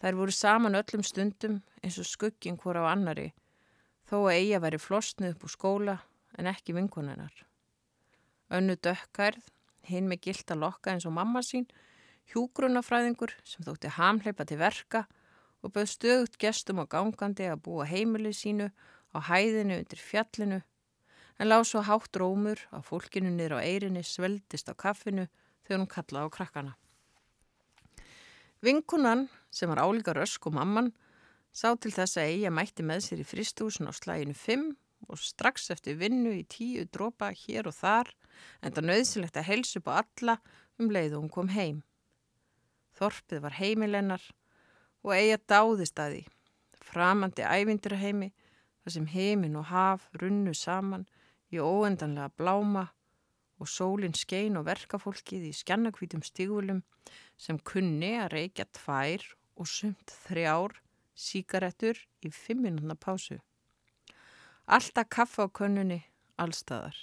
Þær 0.00 0.16
voru 0.16 0.32
saman 0.32 0.78
öllum 0.78 1.02
stundum 1.04 1.58
eins 1.82 1.98
og 2.00 2.08
skugging 2.08 2.56
hvora 2.62 2.86
á 2.88 2.94
annari, 2.94 3.26
þó 4.08 4.16
að 4.24 4.38
eiga 4.38 4.62
væri 4.64 4.80
flosnuð 4.80 5.34
upp 5.34 5.44
úr 5.44 5.52
skóla 5.52 5.98
en 6.38 6.48
ekki 6.48 6.74
vinkonennar. 6.76 7.44
Önnu 8.48 8.78
dökkærð, 8.80 9.44
hinn 9.88 10.08
með 10.08 10.24
gilt 10.28 10.50
að 10.52 10.64
lokka 10.64 10.94
eins 10.94 11.06
og 11.08 11.14
mamma 11.16 11.44
sín, 11.44 11.68
Hjúgrunafræðingur 12.28 13.32
sem 13.48 13.64
þótti 13.64 13.88
hamleipa 13.96 14.44
til 14.44 14.58
verka 14.60 15.06
og 15.64 15.72
bauð 15.72 15.88
stöðut 15.94 16.34
gestum 16.40 16.82
og 16.82 16.90
gangandi 16.92 17.46
að 17.48 17.62
búa 17.64 17.86
heimilið 17.88 18.36
sínu 18.36 18.66
á 19.16 19.18
hæðinu 19.30 19.78
undir 19.80 20.02
fjallinu 20.02 20.58
en 21.38 21.48
lág 21.48 21.64
svo 21.64 21.80
hátt 21.86 22.18
rómur 22.20 22.60
að 22.74 22.84
fólkinu 22.90 23.32
niður 23.32 23.58
á 23.62 23.64
eirinni 23.64 24.02
sveldist 24.04 24.68
á 24.68 24.74
kaffinu 24.76 25.24
þegar 25.64 25.80
hún 25.80 25.90
kallaði 25.94 26.28
á 26.28 26.34
krakkana. 26.36 26.72
Vinkunan 28.60 29.28
sem 29.54 29.70
var 29.70 29.80
álíka 29.86 30.12
rösk 30.12 30.50
og 30.50 30.58
mamman 30.58 30.92
sá 31.58 31.72
til 31.74 31.90
þess 31.90 32.20
að 32.20 32.32
eiga 32.32 32.50
mætti 32.54 32.84
með 32.86 33.04
sér 33.06 33.22
í 33.24 33.26
fristúsin 33.26 33.90
á 33.90 33.92
slæginu 33.96 34.36
5 34.38 34.66
og 35.08 35.20
strax 35.22 35.70
eftir 35.74 35.98
vinnu 35.98 36.32
í 36.36 36.44
tíu 36.46 36.84
dropa 36.94 37.32
hér 37.34 37.70
og 37.70 37.74
þar 37.74 38.12
en 38.62 38.74
það 38.74 38.88
nöðsilegt 38.90 39.38
að 39.40 39.48
helsu 39.50 39.82
på 39.82 39.94
alla 40.00 40.38
um 40.78 40.90
leið 40.94 41.16
og 41.16 41.24
hún 41.24 41.34
kom 41.34 41.50
heim. 41.54 41.80
Þorpið 42.98 43.42
var 43.44 43.58
heimilennar 43.58 44.24
og 45.02 45.14
eiga 45.14 45.38
dáðist 45.50 45.98
að 46.02 46.14
því. 46.14 46.22
Framandi 46.88 47.44
ævindirheimi 47.46 48.30
þar 48.32 48.94
sem 48.94 49.08
heimin 49.12 49.58
og 49.58 49.68
haf 49.72 50.08
runnu 50.20 50.54
saman 50.54 51.06
í 51.54 51.58
óendanlega 51.58 52.30
bláma 52.38 52.88
og 53.58 53.70
sólinn 53.70 54.14
skein 54.14 54.58
og 54.58 54.68
verkafólkið 54.68 55.48
í 55.50 55.54
skjannakvítum 55.56 56.22
stígulum 56.26 56.84
sem 57.40 57.58
kunni 57.58 58.14
að 58.22 58.34
reykja 58.36 58.68
tvær 58.78 59.24
og 59.58 59.66
sumt 59.66 60.14
þrjár 60.26 60.76
síkaretur 61.18 61.98
í 62.22 62.30
fimm 62.30 62.62
minúna 62.66 62.94
pásu. 62.94 63.38
Alltaf 64.66 65.08
kaffa 65.10 65.46
á 65.46 65.54
könnunni, 65.58 66.02
allstaðar. 66.38 66.96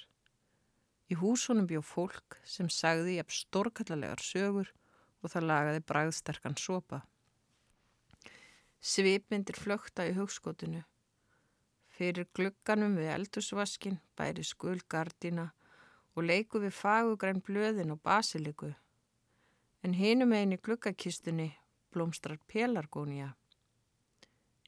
Í 1.12 1.18
húsunum 1.20 1.68
bjó 1.70 1.82
fólk 1.86 2.40
sem 2.48 2.70
sagði 2.72 3.20
jafn 3.20 3.36
stórkallalegar 3.40 4.24
sögur 4.24 4.72
og 5.22 5.34
það 5.34 5.48
lagaði 5.50 5.84
bræðsterkan 5.92 6.58
sopa. 6.62 7.02
Svipmyndir 8.86 9.58
flökta 9.58 10.06
í 10.06 10.16
hugskotinu. 10.18 10.84
Fyrir 11.96 12.28
glugganum 12.38 12.98
við 13.00 13.12
eldusvaskin 13.14 14.00
bæri 14.18 14.44
skulgardina 14.46 15.52
og 16.16 16.28
leiku 16.30 16.62
við 16.64 16.76
fagugræn 16.76 17.42
blöðin 17.46 17.94
og 17.96 18.02
basiliku. 18.04 18.74
En 19.84 19.96
hinum 19.98 20.34
einn 20.34 20.54
í 20.56 20.62
gluggakistunni 20.62 21.52
blómstrar 21.94 22.40
pelargónia. 22.52 23.34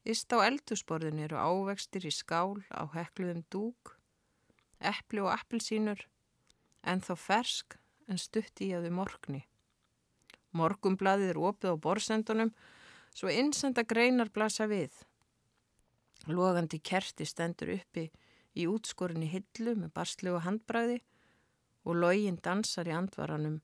Íst 0.08 0.32
á 0.32 0.40
eldusborðin 0.40 1.20
eru 1.26 1.36
ávextir 1.36 2.06
í 2.08 2.14
skál 2.16 2.62
á 2.72 2.88
hekluðum 2.94 3.42
dúk, 3.52 3.98
eppli 4.80 5.20
og 5.20 5.34
appelsínur, 5.34 6.00
en 6.88 7.04
þó 7.04 7.14
fersk 7.20 7.76
en 8.08 8.22
stutt 8.22 8.62
í 8.64 8.70
að 8.72 8.88
við 8.88 8.96
morgni. 9.02 9.42
Morgumblaðið 10.56 11.34
er 11.34 11.42
opið 11.50 11.76
á 11.76 11.84
borsendunum 11.84 12.54
svo 13.12 13.34
innsenda 13.34 13.84
greinar 13.84 14.32
blasa 14.32 14.70
við. 14.72 14.96
Logandi 16.32 16.80
kerti 16.80 17.28
stendur 17.28 17.76
uppi 17.76 18.08
í 18.56 18.68
útskorinni 18.72 19.28
hillu 19.28 19.76
með 19.76 19.92
barslegu 19.98 20.40
handbræði 20.48 21.02
og 21.84 22.00
login 22.00 22.40
dansar 22.44 22.88
í 22.88 22.96
andvaranum 22.96 23.60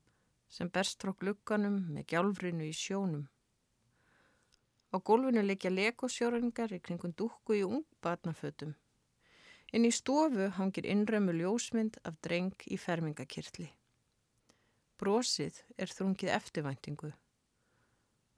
sem 0.52 0.68
berst 0.70 1.00
frá 1.02 1.16
glugganum 1.16 1.80
með 1.96 2.12
gjálfrinu 2.12 2.68
í 2.68 2.76
sjónum. 2.76 3.30
Á 4.94 5.02
gólfinu 5.02 5.42
leikja 5.42 5.72
lekosjóringar 5.74 6.74
í 6.78 6.80
kringun 6.86 7.16
dúkku 7.18 7.58
í 7.58 7.64
ungbarnafötum. 7.66 8.76
Inn 9.74 9.88
í 9.90 9.92
stofu 9.92 10.52
hangir 10.54 10.86
innrömmu 10.86 11.34
ljósmynd 11.34 11.98
af 12.06 12.20
dreng 12.22 12.68
í 12.70 12.78
fermingakirtli. 12.78 13.72
Brosið 15.02 15.64
er 15.82 15.90
þrungið 15.90 16.30
eftirvæntingu. 16.36 17.10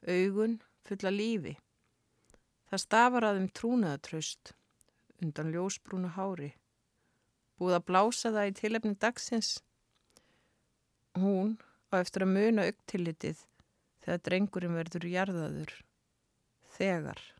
Augun 0.07 0.61
fulla 0.87 1.11
lífi. 1.11 1.57
Það 2.71 2.83
stafar 2.85 3.27
að 3.27 3.41
um 3.41 3.49
trúnaðatraust 3.59 4.53
undan 5.21 5.51
ljósbrúnu 5.51 6.13
hári. 6.15 6.53
Búið 7.59 7.77
að 7.77 7.87
blása 7.89 8.31
það 8.31 8.49
í 8.49 8.55
tilefni 8.61 8.95
dagsins. 8.99 9.51
Hún 11.19 11.57
á 11.91 11.99
eftir 11.99 12.25
að 12.25 12.33
muna 12.35 12.69
auktilitið 12.69 13.43
þegar 14.05 14.23
drengurinn 14.29 14.79
verður 14.79 15.11
jarðaður. 15.11 15.75
Þegar. 16.77 17.34